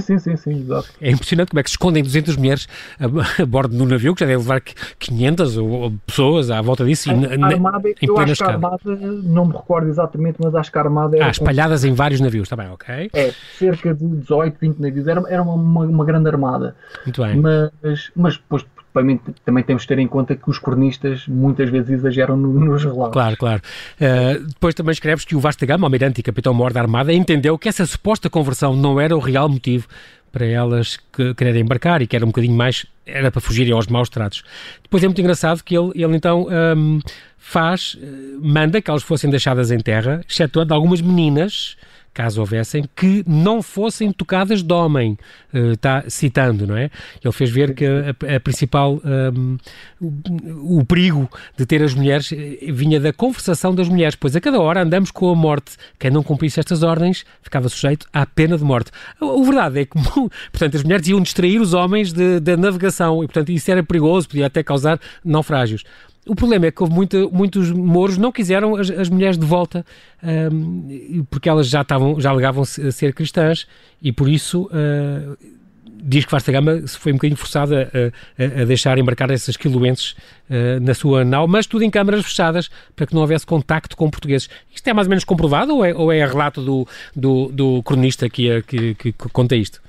Sim, 0.00 0.18
sim, 0.18 0.18
sim, 0.18 0.36
sim, 0.36 0.60
exato. 0.60 0.88
É 1.00 1.10
impressionante 1.10 1.50
como 1.50 1.60
é 1.60 1.62
que 1.62 1.70
se 1.70 1.74
escondem 1.74 2.02
200 2.02 2.36
mulheres 2.36 2.68
a, 2.98 3.42
a 3.42 3.46
bordo 3.46 3.76
de 3.76 3.82
um 3.82 3.86
navio 3.86 4.14
que 4.14 4.20
já 4.20 4.26
deve 4.26 4.42
levar 4.42 4.60
500 4.60 5.56
ou, 5.56 5.68
ou 5.68 5.92
pessoas 6.06 6.50
à 6.50 6.60
volta 6.60 6.84
disso 6.84 7.10
a, 7.10 7.14
e 7.14 7.42
a 7.42 7.46
armada, 7.46 7.88
em 7.88 7.94
eu 8.02 8.18
acho 8.18 8.36
que 8.36 8.42
a 8.44 8.46
armada, 8.48 8.78
não 8.84 9.46
me 9.46 9.52
recordo 9.52 9.88
exatamente, 9.88 10.36
mas 10.42 10.54
acho 10.54 10.70
que 10.70 10.78
a 10.78 10.80
armada. 10.82 11.16
Ah, 11.20 11.30
espalhadas 11.30 11.84
em 11.84 11.92
vários 11.92 12.20
navios, 12.20 12.44
está 12.44 12.56
bem, 12.56 12.68
ok. 12.68 13.10
É, 13.12 13.32
cerca 13.58 13.94
de 13.94 14.06
18, 14.06 14.58
20 14.60 14.78
navios, 14.78 15.06
era, 15.06 15.22
era 15.28 15.42
uma, 15.42 15.54
uma, 15.54 15.84
uma 15.84 16.04
grande 16.04 16.28
armada. 16.28 16.76
Muito 17.04 17.22
bem. 17.22 17.36
Mas, 17.36 18.10
mas 18.14 18.36
depois 18.36 18.64
também, 18.92 19.20
também 19.44 19.64
temos 19.64 19.82
de 19.82 19.88
ter 19.88 19.98
em 19.98 20.06
conta 20.06 20.36
que 20.36 20.48
os 20.48 20.58
cronistas 20.58 21.26
muitas 21.26 21.70
vezes 21.70 21.90
exageram 21.90 22.36
no, 22.36 22.52
nos 22.52 22.84
relatos. 22.84 23.12
Claro, 23.12 23.36
claro. 23.36 23.62
Uh, 24.00 24.46
depois 24.46 24.74
também 24.74 24.92
escreves 24.92 25.24
que 25.24 25.34
o 25.34 25.40
Vasta 25.40 25.64
Gama, 25.66 25.86
almirante 25.86 26.20
e 26.20 26.22
capitão-mor 26.22 26.72
da 26.72 26.80
Armada, 26.80 27.12
entendeu 27.12 27.58
que 27.58 27.68
essa 27.68 27.86
suposta 27.86 28.28
conversão 28.28 28.76
não 28.76 29.00
era 29.00 29.16
o 29.16 29.20
real 29.20 29.48
motivo 29.48 29.86
para 30.32 30.46
elas 30.46 30.98
que, 31.12 31.34
quererem 31.34 31.62
embarcar 31.62 32.00
e 32.00 32.06
que 32.06 32.16
era 32.16 32.24
um 32.24 32.28
bocadinho 32.28 32.56
mais, 32.56 32.86
era 33.06 33.30
para 33.30 33.40
fugirem 33.40 33.72
aos 33.72 33.86
maus 33.86 34.08
tratos. 34.08 34.42
Depois 34.82 35.04
é 35.04 35.06
muito 35.06 35.20
engraçado 35.20 35.62
que 35.62 35.76
ele, 35.76 35.92
ele 35.94 36.16
então 36.16 36.48
um, 36.76 37.00
faz, 37.36 37.98
eh, 38.00 38.06
manda 38.40 38.80
que 38.80 38.90
elas 38.90 39.02
fossem 39.02 39.28
deixadas 39.28 39.70
em 39.70 39.78
terra, 39.78 40.22
excetuando 40.26 40.72
algumas 40.72 41.02
meninas 41.02 41.76
caso 42.12 42.40
houvessem, 42.40 42.84
que 42.94 43.24
não 43.26 43.62
fossem 43.62 44.12
tocadas 44.12 44.62
de 44.62 44.72
homem, 44.72 45.16
está 45.52 46.02
eh, 46.06 46.10
citando, 46.10 46.66
não 46.66 46.76
é? 46.76 46.90
Ele 47.22 47.32
fez 47.32 47.50
ver 47.50 47.74
que 47.74 47.86
a, 47.86 48.36
a 48.36 48.40
principal, 48.40 49.00
um, 49.34 49.56
o, 50.00 50.80
o, 50.80 50.84
perigo 50.84 51.28
de 51.56 51.64
ter 51.64 51.82
as 51.82 51.94
mulheres 51.94 52.30
eh, 52.32 52.70
vinha 52.70 53.00
da 53.00 53.12
conversação 53.12 53.74
das 53.74 53.88
mulheres, 53.88 54.14
pois 54.14 54.36
a 54.36 54.40
cada 54.40 54.60
hora 54.60 54.82
andamos 54.82 55.10
com 55.10 55.30
a 55.30 55.34
morte. 55.34 55.76
Quem 55.98 56.10
não 56.10 56.22
cumprisse 56.22 56.60
estas 56.60 56.82
ordens 56.82 57.24
ficava 57.42 57.68
sujeito 57.68 58.06
à 58.12 58.26
pena 58.26 58.58
de 58.58 58.64
morte. 58.64 58.90
O, 59.20 59.42
verdade 59.44 59.80
é 59.80 59.84
que, 59.86 59.98
portanto, 60.52 60.76
as 60.76 60.82
mulheres 60.82 61.08
iam 61.08 61.20
distrair 61.20 61.60
os 61.60 61.72
homens 61.72 62.12
da 62.12 62.56
navegação 62.56 63.24
e, 63.24 63.26
portanto, 63.26 63.50
isso 63.50 63.70
era 63.70 63.82
perigoso, 63.82 64.28
podia 64.28 64.46
até 64.46 64.62
causar 64.62 65.00
naufrágios. 65.24 65.84
O 66.26 66.36
problema 66.36 66.66
é 66.66 66.70
que 66.70 66.80
houve 66.80 66.94
muita, 66.94 67.26
muitos 67.28 67.72
mouros 67.72 68.16
não 68.16 68.30
quiseram 68.30 68.76
as, 68.76 68.90
as 68.90 69.08
mulheres 69.08 69.36
de 69.36 69.44
volta 69.44 69.84
um, 70.22 71.24
porque 71.28 71.48
elas 71.48 71.68
já 71.68 71.80
estavam, 71.80 72.20
já 72.20 72.30
alegavam 72.30 72.64
-se 72.64 72.92
ser 72.92 73.12
cristãs 73.12 73.66
e 74.00 74.12
por 74.12 74.28
isso 74.28 74.66
uh, 74.66 75.36
diz 75.84 76.24
que 76.24 76.30
Vasta 76.30 76.52
Gama 76.52 76.82
foi 76.86 77.10
um 77.10 77.16
bocadinho 77.16 77.36
forçada 77.36 77.90
a, 77.92 78.42
a, 78.42 78.62
a 78.62 78.64
deixar 78.64 78.98
embarcar 78.98 79.32
essas 79.32 79.56
quiluenses 79.56 80.12
uh, 80.48 80.78
na 80.80 80.94
sua 80.94 81.24
nau, 81.24 81.48
mas 81.48 81.66
tudo 81.66 81.82
em 81.82 81.90
câmaras 81.90 82.24
fechadas 82.24 82.70
para 82.94 83.04
que 83.04 83.14
não 83.14 83.22
houvesse 83.22 83.44
contacto 83.44 83.96
com 83.96 84.08
portugueses. 84.08 84.48
Isto 84.72 84.88
é 84.88 84.92
mais 84.92 85.08
ou 85.08 85.10
menos 85.10 85.24
comprovado 85.24 85.74
ou 85.74 85.84
é, 85.84 85.92
ou 85.92 86.12
é 86.12 86.24
relato 86.24 86.62
do, 86.62 86.86
do, 87.16 87.48
do 87.48 87.82
cronista 87.82 88.30
que, 88.30 88.62
que, 88.62 88.94
que 88.94 89.12
conta 89.12 89.56
isto? 89.56 89.80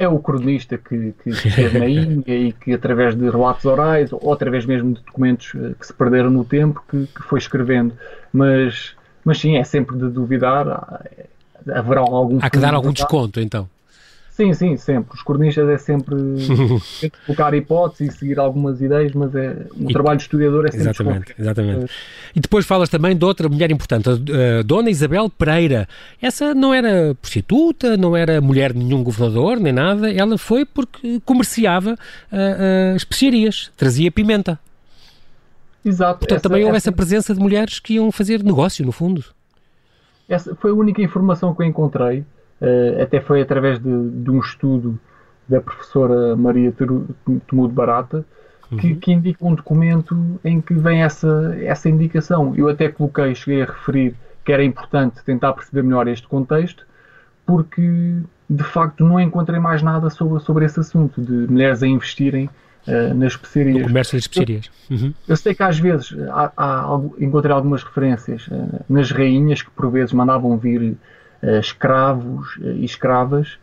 É 0.00 0.08
o 0.08 0.18
cronista 0.18 0.78
que, 0.78 1.12
que 1.22 1.28
esteve 1.28 1.78
na 1.78 1.84
Índia 1.86 2.34
e 2.34 2.52
que, 2.52 2.72
através 2.72 3.14
de 3.14 3.28
relatos 3.28 3.66
orais 3.66 4.10
ou 4.10 4.32
através 4.32 4.64
mesmo 4.64 4.94
de 4.94 5.02
documentos 5.02 5.52
eh, 5.54 5.74
que 5.78 5.86
se 5.86 5.92
perderam 5.92 6.30
no 6.30 6.42
tempo, 6.42 6.82
que, 6.90 7.06
que 7.06 7.22
foi 7.22 7.38
escrevendo. 7.38 7.92
Mas, 8.32 8.96
mas 9.22 9.38
sim, 9.38 9.58
é 9.58 9.62
sempre 9.62 9.98
de 9.98 10.08
duvidar. 10.08 11.04
Haverá 11.70 12.00
algum. 12.00 12.38
Há 12.40 12.48
que 12.48 12.58
dar 12.58 12.72
algum 12.72 12.92
desconto, 12.92 13.40
então. 13.40 13.68
Sim, 14.40 14.54
sim, 14.54 14.76
sempre. 14.78 15.14
Os 15.14 15.22
cronistas 15.22 15.68
é 15.68 15.76
sempre 15.76 16.16
colocar 17.26 17.52
hipóteses 17.52 18.14
e 18.14 18.18
seguir 18.18 18.38
algumas 18.38 18.80
ideias, 18.80 19.12
mas 19.12 19.34
é, 19.34 19.66
o 19.78 19.90
e, 19.90 19.92
trabalho 19.92 20.16
de 20.16 20.22
historiador 20.22 20.64
é 20.64 20.70
sempre 20.70 20.88
Exatamente, 20.88 21.34
exatamente. 21.38 21.92
E 22.34 22.40
depois 22.40 22.64
falas 22.64 22.88
também 22.88 23.14
de 23.14 23.22
outra 23.22 23.50
mulher 23.50 23.70
importante, 23.70 24.08
a 24.08 24.62
Dona 24.62 24.88
Isabel 24.88 25.28
Pereira. 25.28 25.86
Essa 26.22 26.54
não 26.54 26.72
era 26.72 27.14
prostituta, 27.20 27.98
não 27.98 28.16
era 28.16 28.40
mulher 28.40 28.72
de 28.72 28.78
nenhum 28.78 29.04
governador, 29.04 29.60
nem 29.60 29.74
nada. 29.74 30.10
Ela 30.10 30.38
foi 30.38 30.64
porque 30.64 31.20
comerciava 31.26 31.92
uh, 31.92 32.94
uh, 32.94 32.96
especiarias, 32.96 33.70
trazia 33.76 34.10
pimenta. 34.10 34.58
Exato. 35.84 36.20
Portanto, 36.20 36.38
essa, 36.38 36.48
também 36.48 36.64
houve 36.64 36.78
essa... 36.78 36.88
essa 36.88 36.96
presença 36.96 37.34
de 37.34 37.40
mulheres 37.40 37.78
que 37.78 37.96
iam 37.96 38.10
fazer 38.10 38.42
negócio, 38.42 38.86
no 38.86 38.92
fundo. 38.92 39.22
Essa 40.26 40.54
foi 40.54 40.70
a 40.70 40.74
única 40.74 41.02
informação 41.02 41.54
que 41.54 41.60
eu 41.60 41.66
encontrei 41.66 42.24
até 43.02 43.20
foi 43.20 43.40
através 43.40 43.78
de, 43.78 44.10
de, 44.10 44.30
um 44.30 44.38
estudo 44.38 44.98
da 45.48 45.60
professora 45.60 46.36
Maria 46.36 46.72
Temudo 47.48 47.72
Barata, 47.72 48.24
que, 48.78 48.92
uhum. 48.92 48.96
que, 49.00 49.12
indica 49.12 49.44
um 49.44 49.54
documento 49.54 50.38
em 50.44 50.60
que 50.60 50.74
vem 50.74 51.02
essa, 51.02 51.56
essa 51.60 51.88
indicação. 51.88 52.54
Eu 52.54 52.68
até 52.68 52.88
coloquei, 52.88 53.34
cheguei 53.34 53.62
a 53.62 53.66
referir 53.66 54.14
que 54.44 54.52
era 54.52 54.62
importante 54.64 55.22
tentar 55.24 55.52
perceber 55.52 55.82
melhor 55.82 56.06
este 56.06 56.26
contexto, 56.26 56.86
porque 57.44 58.18
de 58.48 58.64
facto 58.64 59.04
não 59.04 59.20
encontrei 59.20 59.58
mais 59.58 59.82
nada 59.82 60.10
sobre, 60.10 60.40
sobre 60.40 60.64
esse 60.64 60.80
assunto, 60.80 61.20
de 61.20 61.50
mulheres 61.50 61.82
a 61.82 61.86
investirem 61.86 62.48
uh, 62.86 63.14
nas 63.14 63.32
especiarias. 63.32 63.82
No 63.82 63.88
comércio 63.88 64.16
das 64.16 64.22
especiarias. 64.22 64.70
Uhum. 64.90 65.14
Eu 65.28 65.36
sei 65.36 65.54
que 65.54 65.62
às 65.62 65.78
vezes 65.78 66.16
há, 66.30 66.52
há, 66.56 67.00
encontrei 67.18 67.54
algumas 67.54 67.82
referências 67.82 68.46
uh, 68.48 68.84
nas 68.88 69.10
rainhas 69.10 69.62
que 69.62 69.70
por 69.70 69.90
vezes 69.90 70.12
mandavam 70.12 70.56
vir 70.56 70.96
escravos 71.42 72.56
uh, 72.56 72.72
e 72.72 72.84
escravas 72.84 73.58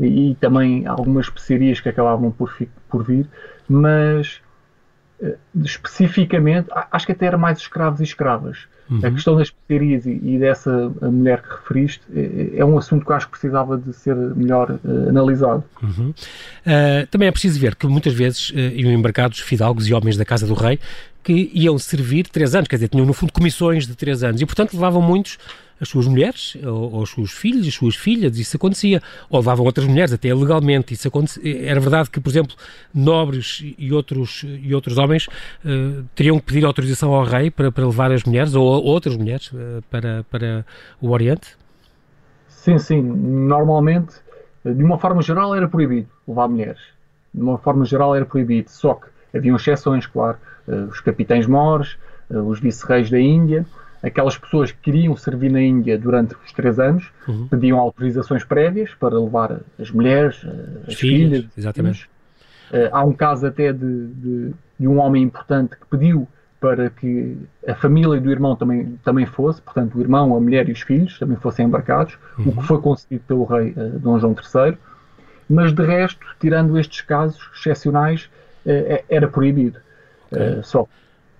e, 0.00 0.36
também 0.40 0.86
algumas 0.86 1.26
especiarias 1.26 1.80
que 1.80 1.88
acabavam 1.88 2.30
por, 2.30 2.54
por 2.88 3.04
vir, 3.04 3.26
mas 3.68 4.40
uh, 5.20 5.36
especificamente 5.62 6.68
acho 6.90 7.06
que 7.06 7.12
até 7.12 7.26
era 7.26 7.38
mais 7.38 7.58
escravos 7.58 8.00
e 8.00 8.04
escravas. 8.04 8.66
Uhum. 8.90 8.98
A 9.02 9.10
questão 9.12 9.36
das 9.36 9.48
especiarias 9.48 10.04
e, 10.04 10.20
e, 10.22 10.38
dessa 10.38 10.92
mulher 11.00 11.40
que 11.40 11.48
referiste 11.48 12.02
é, 12.14 12.58
é, 12.58 12.64
um 12.64 12.76
assunto 12.76 13.06
que 13.06 13.12
acho 13.12 13.26
que 13.26 13.32
precisava 13.32 13.78
de 13.78 13.92
ser 13.92 14.14
melhor 14.14 14.78
analisado. 15.08 15.64
Uhum. 15.82 16.12
também 17.10 17.28
é 17.28 17.32
preciso 17.32 17.58
ver 17.60 17.76
que 17.76 17.86
muitas 17.86 18.12
vezes 18.12 18.52
iam 18.74 18.90
embarcados 18.90 19.38
fidalgos 19.38 19.86
e 19.86 19.94
homens 19.94 20.16
da 20.16 20.24
Casa 20.24 20.46
do 20.46 20.54
Rei 20.54 20.78
que 21.22 21.50
iam 21.54 21.78
servir 21.78 22.26
três 22.28 22.54
anos, 22.54 22.68
quer 22.68 22.76
dizer, 22.76 22.88
tinham 22.88 23.06
no 23.06 23.12
fundo 23.12 23.32
comissões 23.32 23.86
de 23.86 23.94
três 23.94 24.22
anos 24.24 24.40
e, 24.40 24.46
portanto, 24.46 24.74
levavam 24.74 25.00
muitos 25.00 25.38
as 25.82 25.88
suas 25.88 26.06
mulheres, 26.06 26.56
ou, 26.64 26.92
ou 26.92 27.02
os 27.02 27.10
seus 27.10 27.32
filhos, 27.32 27.66
as 27.66 27.74
suas 27.74 27.96
filhas, 27.96 28.38
isso 28.38 28.56
acontecia. 28.56 29.02
Ou 29.28 29.40
levavam 29.40 29.66
outras 29.66 29.86
mulheres, 29.86 30.12
até 30.12 30.32
legalmente. 30.32 30.94
Isso 30.94 31.08
acontecia. 31.08 31.68
Era 31.68 31.80
verdade 31.80 32.08
que, 32.08 32.20
por 32.20 32.30
exemplo, 32.30 32.54
nobres 32.94 33.64
e 33.76 33.92
outros, 33.92 34.44
e 34.44 34.72
outros 34.72 34.96
homens 34.96 35.26
uh, 35.26 36.04
teriam 36.14 36.38
que 36.38 36.46
pedir 36.46 36.64
autorização 36.64 37.12
ao 37.12 37.24
rei 37.24 37.50
para, 37.50 37.72
para 37.72 37.84
levar 37.84 38.12
as 38.12 38.22
mulheres, 38.22 38.54
ou 38.54 38.64
outras 38.64 39.16
mulheres, 39.16 39.50
uh, 39.52 39.82
para, 39.90 40.24
para 40.30 40.64
o 41.00 41.10
Oriente? 41.10 41.56
Sim, 42.46 42.78
sim. 42.78 43.02
Normalmente, 43.02 44.14
de 44.64 44.84
uma 44.84 44.98
forma 44.98 45.20
geral, 45.20 45.52
era 45.52 45.66
proibido 45.66 46.06
levar 46.28 46.46
mulheres. 46.46 46.80
De 47.34 47.42
uma 47.42 47.58
forma 47.58 47.84
geral, 47.84 48.14
era 48.14 48.24
proibido. 48.24 48.70
Só 48.70 48.94
que 48.94 49.36
haviam 49.36 49.56
exceções, 49.56 50.06
claro. 50.06 50.38
Uh, 50.68 50.84
os 50.84 51.00
capitães 51.00 51.44
mores, 51.44 51.96
os 52.30 52.60
vice-reis 52.60 53.10
da 53.10 53.18
Índia 53.18 53.66
aquelas 54.02 54.36
pessoas 54.36 54.72
que 54.72 54.78
queriam 54.78 55.16
servir 55.16 55.50
na 55.50 55.62
Índia 55.62 55.96
durante 55.96 56.34
os 56.34 56.52
três 56.52 56.78
anos 56.78 57.10
uhum. 57.28 57.46
pediam 57.46 57.78
autorizações 57.78 58.44
prévias 58.44 58.92
para 58.94 59.18
levar 59.18 59.60
as 59.78 59.90
mulheres, 59.90 60.42
eh, 60.44 60.88
as, 60.88 60.94
filhas. 60.94 61.30
filhas 61.30 61.46
exatamente. 61.56 62.10
Uh, 62.70 62.88
há 62.90 63.04
um 63.04 63.12
caso 63.12 63.46
até 63.46 63.72
de, 63.72 64.06
de, 64.08 64.52
de, 64.80 64.88
um 64.88 64.98
homem 64.98 65.22
importante 65.22 65.76
que 65.76 65.86
pediu 65.86 66.26
para 66.58 66.90
que 66.90 67.36
a 67.66 67.74
família 67.74 68.20
do 68.20 68.30
irmão 68.30 68.56
também, 68.56 68.98
também 69.04 69.26
fosse, 69.26 69.60
portanto, 69.60 69.98
o 69.98 70.00
irmão, 70.00 70.34
a 70.34 70.40
mulher 70.40 70.68
e 70.68 70.72
os 70.72 70.80
filhos 70.80 71.18
também 71.18 71.36
fossem 71.36 71.66
embarcados, 71.66 72.18
uhum. 72.38 72.48
o 72.48 72.56
que 72.56 72.62
foi 72.62 72.80
concedido 72.80 73.22
pelo 73.26 73.44
rei 73.44 73.70
uh, 73.70 73.98
Dom 73.98 74.18
João 74.18 74.34
III. 74.34 74.76
Mas, 75.50 75.72
de 75.72 75.84
resto, 75.84 76.24
tirando 76.40 76.78
estes 76.78 77.02
casos 77.02 77.50
excepcionais, 77.54 78.30
uh, 78.64 79.04
era 79.08 79.28
proibido. 79.28 79.78
Okay. 80.30 80.62
só 80.62 80.88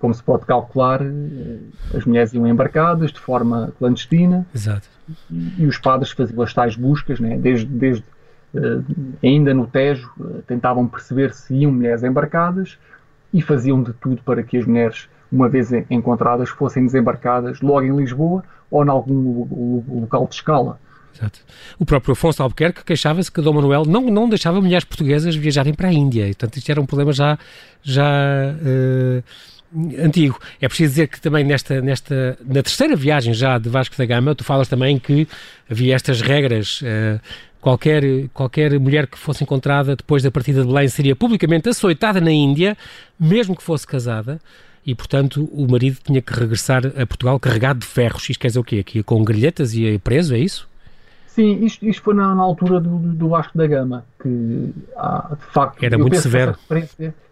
como 0.03 0.13
se 0.13 0.21
pode 0.21 0.45
calcular, 0.45 1.01
eh, 1.01 1.59
as 1.97 2.05
mulheres 2.05 2.35
iam 2.35 2.45
embarcadas 2.45 3.13
de 3.13 3.21
forma 3.21 3.73
clandestina 3.79 4.45
Exato. 4.53 4.89
E, 5.31 5.63
e, 5.63 5.67
os 5.67 5.79
padres 5.79 6.11
faziam 6.11 6.43
as 6.43 6.53
tais 6.53 6.75
buscas, 6.75 7.21
né? 7.21 7.39
desde, 7.39 7.67
desde 7.67 8.05
uh, 8.53 8.85
ainda 9.23 9.55
no 9.55 9.65
Tejo, 9.65 10.11
uh, 10.19 10.43
tentavam 10.43 10.89
perceber 10.89 11.33
se 11.33 11.55
iam 11.55 11.71
mulheres 11.71 12.03
embarcadas 12.03 12.79
e 13.33 13.41
faziam 13.41 13.81
de 13.81 13.93
tudo 13.93 14.21
para 14.25 14.43
que 14.43 14.59
as 14.59 14.67
mulheres, 14.67 15.09
uma 15.31 15.49
vez 15.49 15.71
encontradas, 15.89 16.49
fossem 16.49 16.85
desembarcadas 16.85 17.61
logo 17.61 17.87
em 17.87 17.97
Lisboa 17.97 18.43
ou 18.73 18.85
em 18.85 18.89
algum 18.89 20.01
local 20.01 20.27
de 20.27 20.35
escala. 20.35 20.81
Exato. 21.15 21.41
O 21.79 21.85
próprio 21.85 22.13
Afonso 22.13 22.43
Albuquerque 22.43 22.85
queixava-se 22.85 23.31
que 23.31 23.41
Dom 23.41 23.53
Manuel 23.53 23.85
não, 23.85 24.03
não 24.11 24.29
deixava 24.29 24.61
mulheres 24.61 24.85
portuguesas 24.85 25.37
viajarem 25.37 25.75
para 25.75 25.89
a 25.89 25.93
Índia. 25.93 26.25
E, 26.25 26.35
portanto, 26.35 26.57
isto 26.57 26.71
era 26.71 26.81
um 26.81 26.87
problema 26.87 27.13
já, 27.13 27.39
já 27.83 28.03
uh, 28.03 29.23
antigo. 29.99 30.39
É 30.61 30.69
preciso 30.69 30.91
dizer 30.91 31.09
que 31.09 31.21
também 31.21 31.45
nesta, 31.45 31.81
nesta, 31.81 32.39
na 32.45 32.63
terceira 32.63 32.95
viagem 32.97 33.33
já 33.35 33.59
de 33.59 33.69
Vasco 33.69 33.97
da 33.97 34.05
Gama, 34.05 34.35
tu 34.35 34.45
falas 34.45 34.69
também 34.69 34.99
que 34.99 35.27
havia 35.71 35.95
estas 35.95 36.21
regras. 36.21 36.81
Uh, 36.83 37.21
qualquer, 37.61 38.03
qualquer 38.35 38.79
mulher 38.79 39.07
que 39.07 39.19
fosse 39.19 39.43
encontrada 39.45 39.97
depois 39.97 40.23
da 40.23 40.31
partida 40.31 40.63
de 40.63 40.67
Belém 40.67 40.89
seria 40.89 41.17
publicamente 41.17 41.69
açoitada 41.69 42.21
na 42.21 42.33
Índia, 42.33 42.77
mesmo 43.19 43.57
que 43.57 43.63
fosse 43.63 43.87
casada, 43.87 44.41
e 44.85 44.95
portanto 44.95 45.49
o 45.53 45.71
marido 45.71 45.99
tinha 46.05 46.21
que 46.21 46.33
regressar 46.33 46.85
a 46.87 47.07
Portugal 47.07 47.39
carregado 47.39 47.79
de 47.81 47.87
ferros. 47.87 48.29
Isto 48.29 48.41
quer 48.41 48.49
dizer 48.49 48.59
o 48.59 48.65
quê? 48.65 48.81
Aqui 48.81 49.03
com 49.03 49.23
grelhetas 49.23 49.75
e 49.75 49.99
preso, 49.99 50.35
é 50.35 50.39
isso? 50.39 50.69
Sim, 51.35 51.65
isto, 51.65 51.87
isto 51.87 52.03
foi 52.03 52.15
na, 52.15 52.35
na 52.35 52.43
altura 52.43 52.79
do, 52.79 52.99
do 52.99 53.29
Vasco 53.31 53.57
da 53.57 53.67
Gama, 53.67 54.05
que 54.21 54.71
ah, 54.95 55.31
de 55.31 55.47
facto. 55.47 55.83
Era 55.83 55.97
muito 55.97 56.17
severo. 56.19 56.55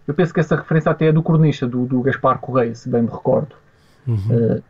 Eu 0.09 0.15
penso 0.15 0.33
que 0.33 0.41
essa 0.41 0.57
referência 0.57 0.91
até 0.91 1.09
é 1.09 1.13
do 1.13 1.23
cornista, 1.23 1.67
do, 1.67 1.85
do 1.85 2.01
Gaspar 2.01 2.39
Correia, 2.39 2.75
se 2.75 2.89
bem 2.89 3.03
me 3.03 3.11
recordo. 3.11 3.55
Uhum. 4.09 4.17
Uh, 4.17 4.63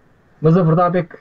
mas 0.42 0.56
a 0.56 0.62
verdade 0.62 0.98
é 0.98 1.02
que 1.04 1.16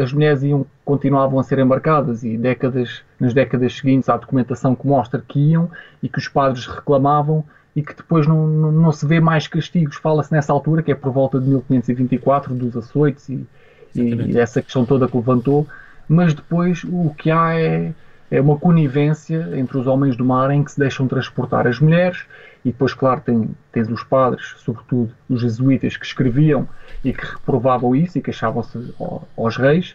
as 0.00 0.10
mulheres 0.12 0.42
iam, 0.42 0.66
continuavam 0.86 1.38
a 1.38 1.42
ser 1.42 1.58
embarcadas 1.58 2.24
e 2.24 2.38
décadas, 2.38 3.02
nas 3.20 3.34
décadas 3.34 3.76
seguintes 3.76 4.08
há 4.08 4.16
documentação 4.16 4.74
que 4.74 4.86
mostra 4.86 5.22
que 5.26 5.38
iam 5.38 5.70
e 6.02 6.08
que 6.08 6.18
os 6.18 6.28
padres 6.28 6.66
reclamavam 6.66 7.44
e 7.76 7.82
que 7.82 7.94
depois 7.94 8.26
não, 8.26 8.46
não, 8.46 8.72
não 8.72 8.92
se 8.92 9.06
vê 9.06 9.20
mais 9.20 9.46
castigos. 9.46 9.96
Fala-se 9.96 10.32
nessa 10.32 10.50
altura, 10.50 10.82
que 10.82 10.92
é 10.92 10.94
por 10.94 11.12
volta 11.12 11.38
de 11.38 11.46
1524, 11.46 12.54
dos 12.54 12.74
açoites 12.74 13.28
e, 13.28 13.46
e 13.94 14.38
essa 14.38 14.62
questão 14.62 14.86
toda 14.86 15.06
que 15.06 15.16
levantou, 15.16 15.66
mas 16.08 16.34
depois 16.34 16.84
o 16.84 17.14
que 17.16 17.30
há 17.30 17.58
é, 17.58 17.92
é 18.30 18.40
uma 18.40 18.58
conivência 18.58 19.50
entre 19.54 19.78
os 19.78 19.86
homens 19.86 20.16
do 20.16 20.24
mar 20.24 20.50
em 20.50 20.64
que 20.64 20.72
se 20.72 20.78
deixam 20.78 21.06
transportar 21.06 21.66
as 21.66 21.78
mulheres 21.78 22.24
e 22.64 22.72
depois, 22.72 22.94
claro, 22.94 23.20
tem, 23.20 23.50
tens 23.70 23.88
os 23.90 24.02
padres, 24.02 24.54
sobretudo 24.56 25.12
os 25.28 25.42
jesuítas, 25.42 25.96
que 25.96 26.06
escreviam 26.06 26.66
e 27.04 27.12
que 27.12 27.24
reprovavam 27.24 27.94
isso 27.94 28.16
e 28.16 28.22
queixavam-se 28.22 28.94
aos 29.36 29.56
reis. 29.56 29.94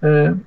Uh, 0.00 0.38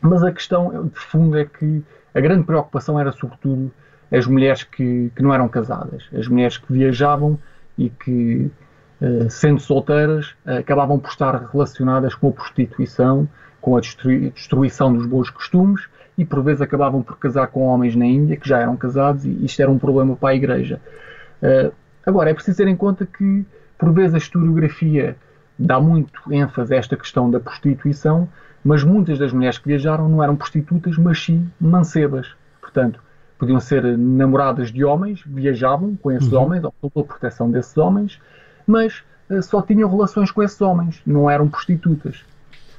mas 0.00 0.22
a 0.22 0.30
questão 0.30 0.86
de 0.86 0.98
fundo 0.98 1.36
é 1.36 1.44
que 1.44 1.82
a 2.14 2.20
grande 2.20 2.44
preocupação 2.44 2.98
era, 3.00 3.10
sobretudo, 3.10 3.72
as 4.12 4.26
mulheres 4.26 4.62
que, 4.62 5.10
que 5.16 5.22
não 5.22 5.34
eram 5.34 5.48
casadas, 5.48 6.04
as 6.16 6.28
mulheres 6.28 6.58
que 6.58 6.72
viajavam 6.72 7.38
e 7.76 7.90
que, 7.90 8.50
uh, 9.00 9.28
sendo 9.28 9.60
solteiras, 9.60 10.34
acabavam 10.46 11.00
por 11.00 11.10
estar 11.10 11.34
relacionadas 11.50 12.14
com 12.14 12.28
a 12.28 12.32
prostituição, 12.32 13.28
com 13.62 13.76
a 13.76 13.80
destruição 13.80 14.92
dos 14.92 15.06
bons 15.06 15.30
costumes 15.30 15.88
e 16.18 16.24
por 16.24 16.42
vezes 16.42 16.60
acabavam 16.60 17.00
por 17.00 17.16
casar 17.16 17.46
com 17.46 17.62
homens 17.62 17.96
na 17.96 18.04
Índia 18.04 18.36
que 18.36 18.46
já 18.46 18.58
eram 18.58 18.76
casados 18.76 19.24
e 19.24 19.44
isto 19.44 19.62
era 19.62 19.70
um 19.70 19.78
problema 19.78 20.16
para 20.16 20.30
a 20.30 20.34
Igreja. 20.34 20.80
Uh, 21.40 21.72
agora, 22.04 22.28
é 22.28 22.34
preciso 22.34 22.58
ter 22.58 22.68
em 22.68 22.76
conta 22.76 23.06
que 23.06 23.46
por 23.78 23.92
vezes 23.92 24.14
a 24.14 24.18
historiografia 24.18 25.16
dá 25.58 25.80
muito 25.80 26.20
ênfase 26.30 26.74
a 26.74 26.76
esta 26.76 26.96
questão 26.96 27.30
da 27.30 27.38
prostituição, 27.38 28.28
mas 28.64 28.82
muitas 28.82 29.18
das 29.18 29.32
mulheres 29.32 29.58
que 29.58 29.68
viajaram 29.68 30.08
não 30.08 30.22
eram 30.22 30.36
prostitutas, 30.36 30.98
mas 30.98 31.24
sim 31.24 31.48
mancebas. 31.60 32.34
Portanto, 32.60 33.00
podiam 33.38 33.60
ser 33.60 33.96
namoradas 33.96 34.72
de 34.72 34.84
homens, 34.84 35.22
viajavam 35.24 35.96
com 35.96 36.10
esses 36.10 36.32
uhum. 36.32 36.42
homens, 36.42 36.64
ou 36.64 36.72
pela 36.72 37.04
proteção 37.04 37.50
desses 37.50 37.76
homens, 37.76 38.20
mas 38.66 39.02
uh, 39.30 39.42
só 39.42 39.62
tinham 39.62 39.88
relações 39.88 40.30
com 40.30 40.42
esses 40.42 40.60
homens, 40.60 41.00
não 41.06 41.30
eram 41.30 41.48
prostitutas. 41.48 42.24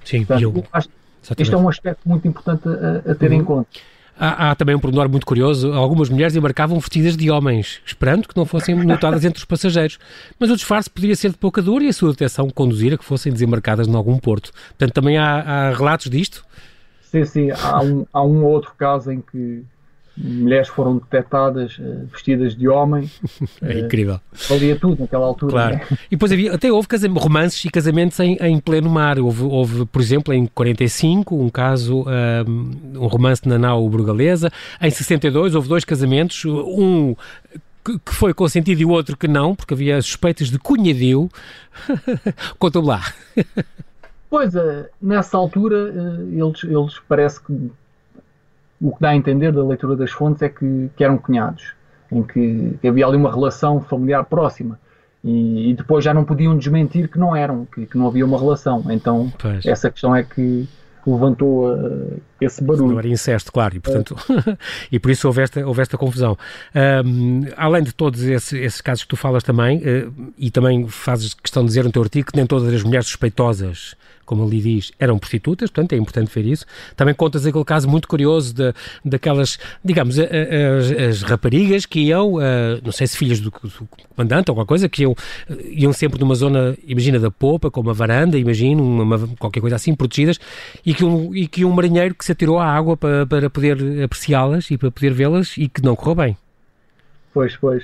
Sim, 0.04 0.26
Portanto, 0.26 0.42
eu... 0.42 0.66
acho. 0.72 0.90
Este 1.38 1.54
é 1.54 1.58
um 1.58 1.70
aspecto 1.70 2.02
muito 2.08 2.28
importante 2.28 2.68
a, 2.68 3.12
a 3.12 3.16
ter 3.16 3.32
uhum. 3.32 3.38
em 3.38 3.44
conta. 3.44 3.70
Há, 4.20 4.52
há, 4.52 4.56
também 4.56 4.76
um 4.76 4.80
pormenor 4.80 5.10
muito 5.10 5.26
curioso. 5.26 5.72
Algumas 5.74 6.10
mulheres 6.10 6.36
embarcavam 6.36 6.80
vestidas 6.80 7.18
de 7.18 7.32
homens, 7.32 7.82
esperando 7.86 8.28
que 8.28 8.38
não 8.38 8.46
fossem 8.46 8.76
notadas 8.76 9.26
entre 9.26 9.40
os 9.40 9.46
passageiros. 9.46 9.98
Mas 10.40 10.52
o 10.52 10.56
disfarce 10.56 10.90
poderia 10.90 11.16
ser 11.16 11.32
de 11.32 11.38
pouca 11.38 11.62
dor 11.62 11.82
e 11.82 11.88
a 11.88 11.94
sua 11.94 12.12
detecção 12.12 12.50
conduzir 12.50 12.94
a 12.94 12.98
que 12.98 13.06
fossem 13.06 13.32
desembarcadas 13.32 13.88
em 13.88 13.96
algum 13.96 14.18
porto. 14.18 14.52
Portanto, 14.70 14.94
também 14.94 15.18
há, 15.18 15.40
há 15.40 15.74
relatos 15.74 16.10
disto? 16.10 16.46
Sim, 17.02 17.26
sim. 17.26 17.52
Há 17.52 17.82
um, 17.82 18.06
há 18.14 18.24
um 18.24 18.44
outro 18.46 18.74
caso 18.78 19.12
em 19.12 19.20
que 19.20 19.64
mulheres 20.16 20.68
foram 20.68 20.98
detectadas 20.98 21.78
uh, 21.80 22.08
vestidas 22.12 22.56
de 22.56 22.68
homem. 22.68 23.10
É 23.62 23.76
uh, 23.76 23.86
incrível. 23.86 24.20
Valia 24.50 24.76
tudo 24.76 25.02
naquela 25.02 25.26
altura. 25.26 25.52
Claro. 25.52 25.76
Né? 25.76 25.88
E 26.08 26.12
depois 26.12 26.32
havia, 26.32 26.54
até 26.54 26.72
houve 26.72 26.88
romances 27.18 27.64
e 27.66 27.70
casamentos 27.70 28.20
em, 28.20 28.36
em 28.42 28.60
pleno 28.60 28.90
mar. 28.90 29.20
Houve, 29.20 29.44
houve, 29.44 29.86
por 29.86 30.02
exemplo, 30.02 30.34
em 30.34 30.46
45, 30.48 31.36
um 31.36 31.50
caso, 31.50 32.02
um, 32.02 32.10
eh, 32.10 32.44
um 33.00 33.08
romance 33.08 33.48
na 33.48 33.58
nau 33.58 33.88
burgalesa. 33.90 34.52
Em 34.82 34.90
62 34.90 35.56
houve 35.56 35.68
dois 35.68 35.86
casamentos, 35.86 36.44
um 36.46 37.16
que 37.84 38.14
foi 38.14 38.34
consentido 38.34 38.82
e 38.82 38.86
o 38.86 38.90
outro 38.90 39.18
que 39.18 39.28
não, 39.28 39.56
porque 39.56 39.74
havia 39.74 40.02
suspeitas 40.02 40.50
de 40.50 40.58
cunhadio. 40.58 41.30
Conta-me 42.60 42.88
lá. 42.88 43.02
Pois, 44.30 44.54
nessa 45.02 45.38
altura, 45.38 45.94
eles, 46.32 46.64
eles 46.64 47.00
parece 47.08 47.42
que 47.42 47.72
o 48.84 48.92
que 48.92 49.00
dá 49.00 49.12
a 49.12 49.16
entender 49.16 49.54
da 49.54 49.64
leitura 49.64 49.96
das 49.96 50.12
fontes 50.12 50.42
é 50.42 50.50
que, 50.50 50.90
que 50.96 51.04
eram 51.04 51.18
cunhados, 51.18 51.74
em 52.12 52.22
que 52.22 52.78
havia 52.86 53.08
ali 53.08 53.16
uma 53.16 53.32
relação 53.32 53.80
familiar 53.80 54.26
próxima. 54.26 54.78
E, 55.24 55.70
e 55.70 55.74
depois 55.74 56.04
já 56.04 56.14
não 56.14 56.26
podiam 56.26 56.58
desmentir 56.58 57.08
que 57.08 57.18
não 57.18 57.34
eram, 57.34 57.66
que, 57.66 57.86
que 57.86 57.98
não 57.98 58.08
havia 58.08 58.26
uma 58.26 58.38
relação. 58.38 58.84
Então, 58.90 59.32
pois. 59.40 59.66
essa 59.66 59.90
questão 59.90 60.14
é 60.14 60.22
que 60.22 60.68
levantou 61.06 61.74
uh, 61.74 62.22
esse 62.42 62.62
barulho. 62.62 62.92
Não 62.92 63.00
era 63.00 63.08
incesto, 63.08 63.52
claro, 63.54 63.76
e 63.76 63.80
portanto, 63.80 64.16
é. 64.48 64.58
e 64.92 65.00
por 65.00 65.12
isso 65.12 65.28
houve 65.28 65.42
esta, 65.42 65.66
houve 65.66 65.82
esta 65.82 65.98
confusão. 65.98 66.38
Um, 67.06 67.42
além 67.56 67.84
de 67.84 67.94
todos 67.94 68.22
esses, 68.24 68.54
esses, 68.54 68.82
casos 68.82 69.04
que 69.04 69.10
tu 69.10 69.16
falas 69.16 69.44
também, 69.44 69.78
uh, 69.80 70.34
e 70.38 70.52
também 70.52 70.88
fazes 70.90 71.34
questão 71.34 71.64
de 71.64 71.70
dizer 71.70 71.84
no 71.84 71.92
teu 71.92 72.02
artigo 72.02 72.32
que 72.32 72.38
nem 72.38 72.46
todas 72.46 72.74
as 72.74 72.84
mulheres 72.84 73.08
suspeitosas 73.08 73.96
como 74.26 74.44
ali 74.46 74.62
diz, 74.62 74.92
eram 75.00 75.18
prostitutas, 75.18 75.70
portanto 75.70 75.94
é 75.94 75.98
importante 75.98 76.32
ver 76.34 76.46
isso. 76.46 76.66
Também 76.96 77.14
contas 77.14 77.46
aquele 77.46 77.66
caso 77.66 77.90
muito 77.90 78.08
curioso 78.08 78.54
de, 78.54 78.74
daquelas, 79.04 79.58
digamos, 79.84 80.18
as, 80.20 80.92
as 80.92 81.22
raparigas 81.22 81.86
que 81.86 82.00
iam, 82.02 82.36
não 82.84 82.92
sei 82.92 83.08
se 83.08 83.18
filhas 83.18 83.40
do, 83.40 83.50
do, 83.50 83.88
comandante 84.16 84.50
ou 84.50 84.54
alguma 84.54 84.66
coisa, 84.66 84.88
que 84.88 85.04
iam, 85.04 85.16
iam 85.70 85.94
sempre 85.94 86.20
numa 86.20 86.36
zona, 86.36 86.76
imagina, 86.86 87.20
da 87.20 87.32
popa, 87.32 87.70
com 87.70 87.82
uma 87.82 87.94
varanda, 87.94 88.38
imagino, 88.38 88.84
uma, 88.84 89.28
qualquer 89.40 89.60
coisa 89.60 89.76
assim, 89.76 89.96
protegidas, 89.96 90.40
e 90.86 90.94
que 90.94 91.04
um, 91.04 91.36
e 91.36 91.48
que 91.48 91.66
um 91.66 91.72
marinheiro 91.72 92.16
que 92.16 92.26
se 92.26 92.32
atirou 92.32 92.60
à 92.60 92.66
água 92.66 92.96
para, 92.96 93.26
para 93.26 93.50
poder 93.50 94.04
apreciá-las 94.04 94.70
e 94.72 94.78
para 94.78 94.92
poder 94.92 95.14
vê-las 95.14 95.58
e 95.58 95.68
que 95.68 95.82
não 95.82 95.96
correu 95.96 96.16
bem. 96.16 96.38
Pois, 97.34 97.56
pois. 97.58 97.84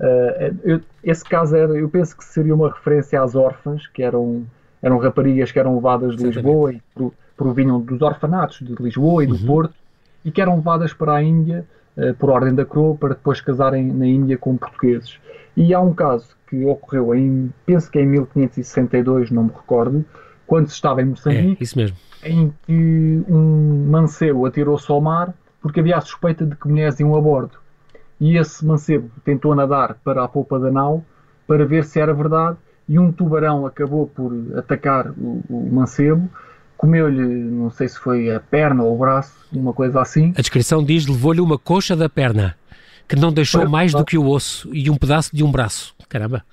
Uh, 0.00 0.56
eu, 0.62 0.80
esse 1.02 1.24
caso 1.24 1.56
era, 1.56 1.72
eu 1.72 1.88
penso 1.88 2.16
que 2.16 2.24
seria 2.24 2.54
uma 2.54 2.72
referência 2.72 3.20
às 3.20 3.34
órfãs, 3.34 3.86
que 3.88 4.02
eram 4.02 4.46
eram 4.82 4.98
raparigas 4.98 5.52
que 5.52 5.58
eram 5.58 5.74
levadas 5.74 6.16
de 6.16 6.24
Lisboa 6.24 6.72
e 6.72 6.82
provinham 7.36 7.80
dos 7.80 8.00
orfanatos 8.02 8.60
de 8.60 8.74
Lisboa 8.80 9.24
e 9.24 9.26
do 9.26 9.34
uhum. 9.34 9.46
Porto 9.46 9.74
e 10.24 10.30
que 10.30 10.40
eram 10.40 10.56
levadas 10.56 10.92
para 10.92 11.14
a 11.14 11.22
Índia 11.22 11.64
uh, 11.96 12.14
por 12.14 12.30
ordem 12.30 12.54
da 12.54 12.64
coroa 12.64 12.96
para 12.96 13.10
depois 13.10 13.40
casarem 13.40 13.92
na 13.92 14.06
Índia 14.06 14.36
com 14.36 14.56
portugueses. 14.56 15.18
E 15.56 15.72
há 15.74 15.80
um 15.80 15.92
caso 15.92 16.36
que 16.48 16.64
ocorreu 16.64 17.14
em, 17.14 17.52
penso 17.66 17.90
que 17.90 17.98
é 17.98 18.02
em 18.02 18.06
1562, 18.06 19.30
não 19.30 19.44
me 19.44 19.50
recordo, 19.50 20.04
quando 20.46 20.68
se 20.68 20.74
estava 20.74 21.02
em 21.02 21.06
Moçambique, 21.06 21.64
é, 22.22 22.30
em 22.30 22.52
que 22.66 23.24
um 23.28 23.86
mancebo 23.90 24.46
atirou-se 24.46 24.90
ao 24.90 25.00
mar 25.00 25.34
porque 25.60 25.80
havia 25.80 25.96
a 25.96 26.00
suspeita 26.00 26.46
de 26.46 26.56
que 26.56 26.68
mulheres 26.68 26.98
iam 27.00 27.14
a 27.14 27.20
bordo. 27.20 27.58
E 28.20 28.36
esse 28.36 28.64
mancebo 28.64 29.10
tentou 29.24 29.54
nadar 29.54 29.96
para 30.02 30.24
a 30.24 30.28
polpa 30.28 30.58
da 30.58 30.70
nau 30.70 31.04
para 31.46 31.64
ver 31.64 31.84
se 31.84 32.00
era 32.00 32.12
verdade 32.12 32.56
e 32.88 32.98
um 32.98 33.12
tubarão 33.12 33.66
acabou 33.66 34.06
por 34.06 34.32
atacar 34.56 35.10
o, 35.10 35.42
o 35.48 35.70
mancebo, 35.72 36.28
comeu-lhe, 36.76 37.22
não 37.22 37.70
sei 37.70 37.88
se 37.88 37.98
foi 37.98 38.34
a 38.34 38.40
perna 38.40 38.82
ou 38.84 38.94
o 38.94 38.98
braço, 38.98 39.34
uma 39.52 39.72
coisa 39.72 40.00
assim. 40.00 40.32
A 40.36 40.40
descrição 40.40 40.82
diz 40.82 41.06
levou-lhe 41.06 41.40
uma 41.40 41.58
coxa 41.58 41.94
da 41.94 42.08
perna, 42.08 42.56
que 43.06 43.16
não 43.16 43.32
deixou 43.32 43.68
mais 43.68 43.92
do 43.92 44.04
que 44.04 44.16
o 44.16 44.26
osso 44.26 44.70
e 44.72 44.88
um 44.88 44.96
pedaço 44.96 45.34
de 45.34 45.44
um 45.44 45.50
braço. 45.50 45.94
Caramba! 46.08 46.44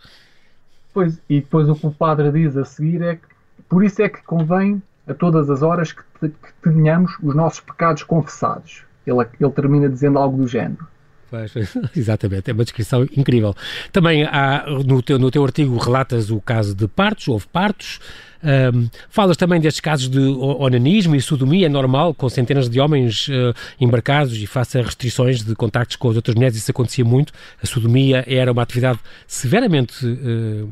Pois, 0.94 1.22
e 1.30 1.40
depois 1.40 1.70
o 1.70 1.76
que 1.76 1.88
o 1.88 1.92
padre 1.92 2.32
diz 2.32 2.58
a 2.58 2.66
seguir 2.66 3.02
é 3.02 3.16
que 3.16 3.28
por 3.70 3.84
isso 3.84 4.02
é 4.02 4.10
que 4.10 4.24
convém 4.24 4.82
a 5.08 5.14
todas 5.14 5.50
as 5.50 5.62
horas 5.62 5.92
que, 5.92 6.02
que 6.22 6.54
tenhamos 6.64 7.18
os 7.22 7.36
nossos 7.36 7.60
pecados 7.60 8.04
confessados. 8.04 8.84
Ele, 9.06 9.26
ele 9.40 9.52
termina 9.52 9.88
dizendo 9.88 10.18
algo 10.18 10.38
do 10.38 10.48
género. 10.48 10.88
Pois, 11.30 11.52
exatamente, 11.96 12.50
é 12.50 12.54
uma 12.54 12.64
descrição 12.64 13.04
incrível. 13.16 13.56
Também 13.92 14.24
há, 14.24 14.66
no, 14.86 15.02
teu, 15.02 15.18
no 15.18 15.32
teu 15.32 15.44
artigo 15.44 15.78
relatas 15.78 16.30
o 16.30 16.40
caso 16.40 16.76
de 16.76 16.88
partos, 16.88 17.28
houve 17.28 17.48
partos, 17.48 18.00
um, 18.46 18.88
falas 19.10 19.36
também 19.36 19.60
destes 19.60 19.80
casos 19.80 20.08
de 20.08 20.20
onanismo 20.20 21.16
e 21.16 21.22
sodomia 21.22 21.68
normal, 21.68 22.14
com 22.14 22.30
centenas 22.30 22.70
de 22.70 22.80
homens 22.80 23.28
uh, 23.28 23.56
embarcados 23.82 24.38
e 24.38 24.46
face 24.46 24.78
a 24.78 24.84
restrições 24.84 25.44
de 25.44 25.56
contactos 25.56 25.96
com 25.96 26.10
as 26.12 26.16
outras 26.16 26.36
mulheres, 26.36 26.56
isso 26.56 26.70
acontecia 26.70 27.04
muito. 27.04 27.34
A 27.62 27.66
sodomia 27.66 28.24
era 28.28 28.52
uma 28.52 28.62
atividade 28.62 29.00
severamente 29.26 30.06
uh, 30.06 30.70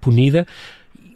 punida 0.00 0.44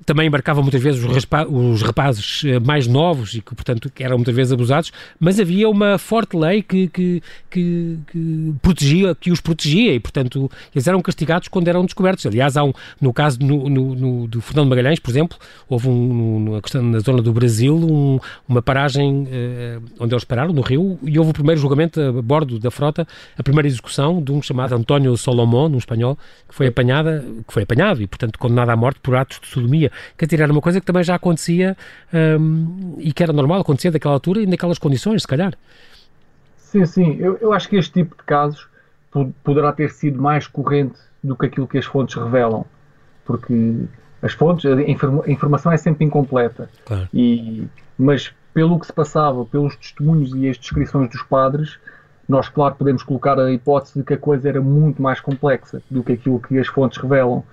também 0.05 0.27
embarcavam 0.27 0.63
muitas 0.63 0.83
vezes 0.83 1.03
os, 1.05 1.27
os, 1.49 1.83
rapazes 1.83 2.43
eh, 2.45 2.59
mais 2.59 2.87
novos 2.87 3.35
e 3.35 3.41
que, 3.41 3.55
portanto, 3.55 3.91
eram 3.99 4.17
muitas 4.17 4.35
vezes 4.35 4.53
abusados, 4.53 4.93
mas 5.19 5.39
havia 5.39 5.69
uma 5.69 5.99
forte 5.99 6.37
lei 6.37 6.63
que, 6.63 6.89
que, 6.89 7.23
que, 7.51 7.99
que, 8.11 8.55
protegia, 8.61 9.15
que 9.15 9.31
os 9.31 9.41
protegia 9.41 9.95
e, 9.95 10.01
portanto, 10.01 10.51
eles 10.75 10.87
eram 10.87 11.01
castigados 11.01 11.49
quando 11.49 11.69
eram 11.69 11.85
descobertos. 11.85 12.27
Aliás, 12.27 12.57
há 12.57 12.65
um, 12.65 12.73
no 13.01 13.13
caso 13.13 13.39
no, 13.41 13.69
no, 13.69 13.95
no 13.95 14.27
do 14.27 14.41
Fernando 14.41 14.69
Magalhães, 14.69 14.99
por 14.99 15.11
exemplo, 15.11 15.39
houve 15.69 15.89
um, 15.89 16.41
no, 16.41 16.63
na 16.83 16.99
zona 16.99 17.23
do 17.23 17.33
Brasil 17.33 17.77
um, 17.77 18.19
uma 18.49 18.63
paragem 18.63 19.23
uh, 19.23 19.83
onde 20.01 20.15
eles 20.15 20.25
pararam, 20.25 20.53
no 20.53 20.63
rio, 20.63 20.99
e 21.03 21.19
houve 21.19 21.31
o 21.31 21.35
primeiro 21.35 21.61
julgamento 21.61 22.01
a 22.01 22.13
bordo 22.23 22.59
da 22.59 22.71
frota, 22.71 23.07
a 23.39 23.43
primeira 23.43 23.69
execução 23.69 24.23
de 24.23 24.33
um 24.33 24.43
chamado 24.43 24.75
António 24.75 25.17
Solomon, 25.17 25.69
um 25.69 25.79
espanhol, 25.79 26.19
que 26.49 26.55
foi 26.55 26.67
apanhada, 26.67 27.25
que 27.47 27.53
foi 27.53 27.63
apanhado 27.63 28.03
e, 28.03 28.07
portanto, 28.07 28.39
condenado 28.39 28.71
à 28.71 28.77
morte 28.77 29.01
por 29.01 29.15
atos 29.15 29.39
de 29.41 29.47
sodomia. 29.47 29.92
Quer 30.17 30.27
dizer, 30.27 30.43
era 30.43 30.53
uma 30.53 30.61
coisa 30.61 30.81
que 30.81 30.87
também 30.87 31.03
já 31.03 31.15
acontecia 31.15 31.77
um, 32.13 32.97
e 32.99 33.13
que 33.13 33.23
era 33.23 33.33
normal 33.33 33.61
acontecer 33.61 33.91
daquela 33.91 34.15
altura 34.15 34.43
e 34.43 34.47
naquelas 34.47 34.79
condições, 34.79 35.23
se 35.23 35.29
calhar. 35.29 35.55
Sim, 36.57 36.87
sim. 36.87 37.17
Eu, 37.19 37.37
eu 37.39 37.53
acho 37.53 37.69
que 37.69 37.77
este 37.77 37.93
tipo 37.93 38.17
de 38.17 38.23
casos 38.23 38.67
poderá 39.45 39.73
ter 39.73 39.91
sido 39.91 40.21
mais 40.21 40.47
corrente 40.47 40.99
do 41.23 41.37
que 41.37 41.47
aquilo 41.47 41.69
que 41.69 41.79
as 41.79 41.85
fontes 41.85 42.15
revelam. 42.15 42.65
Porque 43.25 43.85
as 44.23 44.33
fontes, 44.33 44.65
a, 44.71 45.31
informação 45.31 45.71
é 45.71 45.77
sempre 45.77 46.05
incompleta. 46.05 46.71
Claro. 46.85 47.09
E, 47.13 47.67
mas 47.99 48.33
pelo 48.55 48.79
que 48.79 48.87
se 48.87 48.93
passava, 48.93 49.45
pelos 49.45 49.77
testemunhos 49.77 50.35
e 50.35 50.49
as 50.49 50.59
descrições 50.59 51.11
dos 51.11 51.23
padres, 51.23 51.79
nós, 52.29 52.49
claro, 52.49 52.75
podemos 52.75 53.03
colocar 53.03 53.39
a 53.39 53.51
hipótese 53.53 53.99
de 53.99 54.05
que 54.05 54.15
a 54.15 54.19
coisa 54.19 54.49
era 54.49 54.61
muito 54.61 55.03
mais 55.03 55.21
complexa 55.21 55.83
do 55.91 56.03
que 56.03 56.13
aquilo 56.13 56.41
que 56.41 56.59
as 56.59 56.69
fontes 56.69 56.99
revelam. 56.99 57.45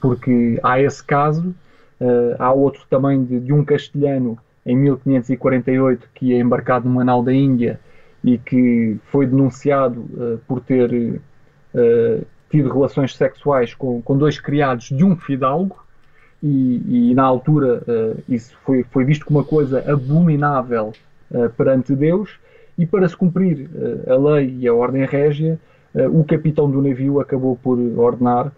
Porque 0.00 0.58
há 0.62 0.80
esse 0.80 1.02
caso 1.02 1.54
Uh, 2.00 2.34
há 2.36 2.52
outro 2.52 2.82
também 2.90 3.24
de, 3.24 3.38
de, 3.38 3.52
um 3.52 3.64
castelhano 3.64 4.36
em 4.66 4.76
1548 4.76 6.08
que 6.12 6.34
é 6.34 6.40
embarcado 6.40 6.88
numa 6.88 7.04
nau 7.04 7.22
da 7.22 7.32
Índia 7.32 7.78
e 8.24 8.38
que 8.38 8.96
foi 9.04 9.24
denunciado 9.24 10.00
uh, 10.00 10.40
por 10.48 10.60
ter 10.60 10.90
uh, 10.92 12.26
tido 12.50 12.72
relações 12.72 13.14
sexuais 13.14 13.72
com, 13.72 14.02
com, 14.02 14.18
dois 14.18 14.40
criados 14.40 14.88
de 14.88 15.04
um 15.04 15.16
fidalgo 15.16 15.80
e, 16.42 17.10
e 17.10 17.14
na 17.14 17.22
altura 17.22 17.84
isso 18.28 18.56
foi, 18.64 18.84
foi, 18.90 19.04
visto 19.04 19.24
como 19.24 19.38
uma 19.38 19.44
coisa 19.44 19.78
abominável 19.88 20.92
perante 21.56 21.94
Deus. 21.94 22.36
E 22.76 22.84
para 22.84 23.08
se 23.08 23.16
cumprir 23.16 23.70
a 24.08 24.16
lei 24.16 24.56
e 24.58 24.66
a 24.66 24.74
ordem 24.74 25.04
régia 25.04 25.56
o 26.12 26.24
capitão 26.24 26.68
do 26.68 26.82
navio 26.82 27.20
acabou 27.20 27.54
por 27.54 27.78
ordenar 27.96 28.50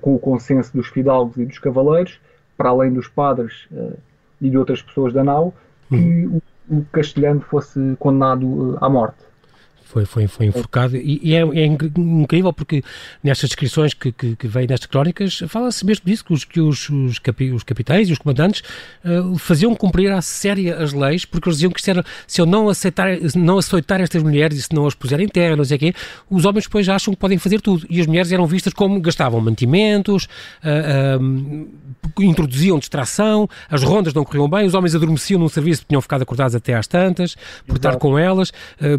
com 0.00 0.16
o 0.16 0.18
consenso 0.18 0.76
dos 0.76 0.88
fidalgos 0.88 1.36
e 1.36 1.46
dos 1.46 1.60
cavaleiros 1.60 2.18
para 2.56 2.70
além 2.70 2.92
dos 2.92 3.08
padres 3.08 3.66
uh, 3.72 3.96
e 4.40 4.50
de 4.50 4.58
outras 4.58 4.82
pessoas 4.82 5.12
da 5.12 5.24
nau, 5.24 5.54
que 5.88 5.96
uhum. 5.96 6.40
o, 6.68 6.78
o 6.78 6.84
castelhano 6.92 7.40
fosse 7.40 7.96
condenado 7.98 8.46
uh, 8.46 8.78
à 8.80 8.88
morte 8.88 9.31
foi, 9.84 10.04
foi, 10.04 10.26
foi 10.26 10.46
enforcado 10.46 10.96
e, 10.96 11.20
e 11.22 11.34
é, 11.34 11.40
é, 11.40 11.66
incrível 11.66 12.52
porque 12.52 12.82
nestas 13.22 13.50
descrições 13.50 13.92
que, 13.92 14.10
que, 14.10 14.36
que 14.36 14.48
vêm 14.48 14.66
nestas 14.66 14.86
crónicas 14.86 15.42
fala-se 15.48 15.84
mesmo 15.84 16.04
disso, 16.06 16.24
que 16.24 16.32
os, 16.32 16.44
que 16.44 16.60
os, 16.60 16.88
os, 16.88 17.18
capi, 17.18 17.50
os 17.50 17.62
capitães 17.62 18.08
e 18.08 18.12
os 18.12 18.18
comandantes 18.18 18.62
uh, 19.04 19.36
faziam 19.38 19.74
cumprir 19.74 20.10
à 20.10 20.22
séria 20.22 20.78
as 20.78 20.92
leis 20.92 21.24
porque 21.24 21.48
eles 21.48 21.58
diziam 21.58 21.72
que 21.72 21.82
se, 21.82 21.90
era, 21.90 22.04
se 22.26 22.40
eu 22.40 22.46
não 22.46 22.68
aceitar, 22.68 23.08
não 23.34 23.58
aceitar 23.58 24.00
estas 24.00 24.22
mulheres 24.22 24.58
e 24.58 24.62
se 24.62 24.72
não 24.72 24.86
as 24.86 24.94
puser 24.94 25.20
em 25.20 25.28
terra, 25.28 25.56
não 25.56 25.64
sei 25.64 25.76
o 25.76 25.80
quê, 25.80 25.94
os 26.30 26.44
homens 26.44 26.64
depois 26.64 26.88
acham 26.88 27.12
que 27.12 27.20
podem 27.20 27.38
fazer 27.38 27.60
tudo. 27.60 27.86
E 27.90 28.00
as 28.00 28.06
mulheres 28.06 28.32
eram 28.32 28.46
vistas 28.46 28.72
como 28.72 29.00
gastavam 29.00 29.40
mantimentos, 29.40 30.28
uh, 30.64 31.20
uh, 31.20 32.22
introduziam 32.22 32.78
distração, 32.78 33.48
as 33.70 33.82
rondas 33.82 34.14
não 34.14 34.24
corriam 34.24 34.48
bem, 34.48 34.66
os 34.66 34.74
homens 34.74 34.94
adormeciam 34.94 35.38
num 35.38 35.48
serviço, 35.48 35.84
tinham 35.86 36.00
ficado 36.00 36.22
acordados 36.22 36.54
até 36.54 36.74
às 36.74 36.86
tantas, 36.86 37.36
por 37.66 37.76
estar 37.76 37.96
com 37.96 38.18
elas, 38.18 38.52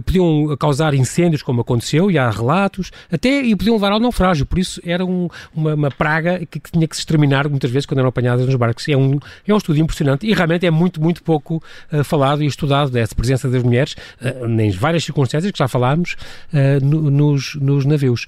podiam 0.05 0.55
causar 0.57 0.72
causar 0.73 0.95
incêndios, 0.95 1.43
como 1.43 1.61
aconteceu, 1.61 2.09
e 2.09 2.17
há 2.17 2.29
relatos, 2.29 2.91
até 3.11 3.41
e 3.41 3.55
podiam 3.55 3.75
levar 3.75 3.91
ao 3.91 3.99
naufrágio, 3.99 4.43
por 4.43 4.57
isso 4.57 4.81
era 4.83 5.05
um, 5.05 5.29
uma, 5.53 5.75
uma, 5.75 5.91
praga 5.91 6.39
que, 6.39 6.59
que, 6.59 6.71
tinha 6.71 6.87
que 6.87 6.95
se 6.95 7.01
exterminar 7.01 7.47
muitas 7.47 7.69
vezes 7.69 7.85
quando 7.85 7.99
eram 7.99 8.09
apanhadas 8.09 8.45
nos 8.45 8.55
barcos. 8.55 8.87
É 8.89 8.97
um, 8.97 9.19
é 9.47 9.53
um 9.53 9.57
estudo 9.57 9.79
impressionante 9.79 10.25
e 10.25 10.33
realmente 10.33 10.65
é 10.65 10.71
muito, 10.71 10.99
muito 10.99 11.21
pouco 11.21 11.61
uh, 11.91 12.03
falado 12.03 12.41
e 12.41 12.47
estudado 12.47 12.89
dessa 12.89 13.13
presença 13.13 13.47
das 13.47 13.61
mulheres, 13.61 13.95
uh, 14.19 14.61
em 14.61 14.71
várias 14.71 15.03
circunstâncias 15.03 15.51
que 15.51 15.59
já 15.59 15.67
falámos, 15.67 16.15
uh, 16.51 16.83
no, 16.83 17.11
nos, 17.11 17.55
nos 17.55 17.85
navios. 17.85 18.25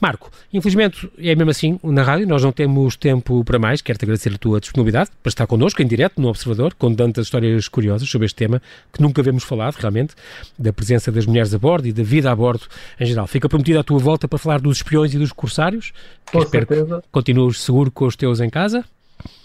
Marco, 0.00 0.30
infelizmente 0.52 1.10
é 1.18 1.34
mesmo 1.34 1.50
assim 1.50 1.80
na 1.82 2.02
rádio, 2.02 2.28
nós 2.28 2.42
não 2.42 2.52
temos 2.52 2.94
tempo 2.94 3.42
para 3.42 3.58
mais, 3.58 3.80
quero-te 3.80 4.04
agradecer 4.04 4.32
a 4.34 4.38
tua 4.38 4.60
disponibilidade 4.60 5.10
para 5.22 5.30
estar 5.30 5.46
connosco 5.46 5.82
em 5.82 5.86
direto 5.86 6.20
no 6.20 6.28
Observador, 6.28 6.74
com 6.74 6.94
tantas 6.94 7.26
histórias 7.26 7.66
curiosas 7.68 8.08
sobre 8.08 8.26
este 8.26 8.36
tema 8.36 8.60
que 8.92 9.00
nunca 9.00 9.22
vemos 9.22 9.42
falado 9.42 9.76
realmente, 9.76 10.14
da 10.58 10.72
presença 10.72 11.10
das 11.10 11.26
mulheres 11.26 11.54
a 11.54 11.58
bordo 11.64 11.74
bordo 11.74 11.88
e 11.88 11.92
da 11.92 12.02
vida 12.02 12.30
a 12.30 12.36
bordo 12.36 12.66
em 13.00 13.06
geral. 13.06 13.26
Fica 13.26 13.48
prometida 13.48 13.80
a 13.80 13.84
tua 13.84 13.98
volta 13.98 14.28
para 14.28 14.38
falar 14.38 14.60
dos 14.60 14.78
espiões 14.78 15.12
e 15.14 15.18
dos 15.18 15.32
corsários. 15.32 15.92
Com 16.30 16.38
espero 16.38 16.66
certeza. 16.66 17.02
que 17.02 17.08
continues 17.10 17.60
seguro 17.60 17.90
com 17.90 18.06
os 18.06 18.16
teus 18.16 18.40
em 18.40 18.50
casa. 18.50 18.84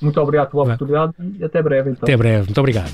Muito 0.01 0.19
obrigado 0.19 0.51
pela 0.51 0.63
oportunidade 0.63 1.13
e 1.39 1.43
até 1.43 1.61
breve. 1.61 1.91
Então. 1.91 2.03
Até 2.03 2.17
breve. 2.17 2.45
Muito 2.45 2.59
obrigado. 2.59 2.91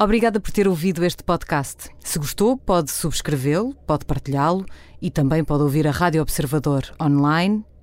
Obrigada 0.00 0.38
por 0.38 0.52
ter 0.52 0.68
ouvido 0.68 1.04
este 1.04 1.24
podcast. 1.24 1.90
Se 1.98 2.20
gostou, 2.20 2.56
pode 2.56 2.92
subscrevê-lo, 2.92 3.74
pode 3.84 4.04
partilhá-lo 4.04 4.64
e 5.02 5.10
também 5.10 5.42
pode 5.42 5.64
ouvir 5.64 5.88
a 5.88 5.90
Rádio 5.90 6.22
Observador 6.22 6.84
online 7.02 7.64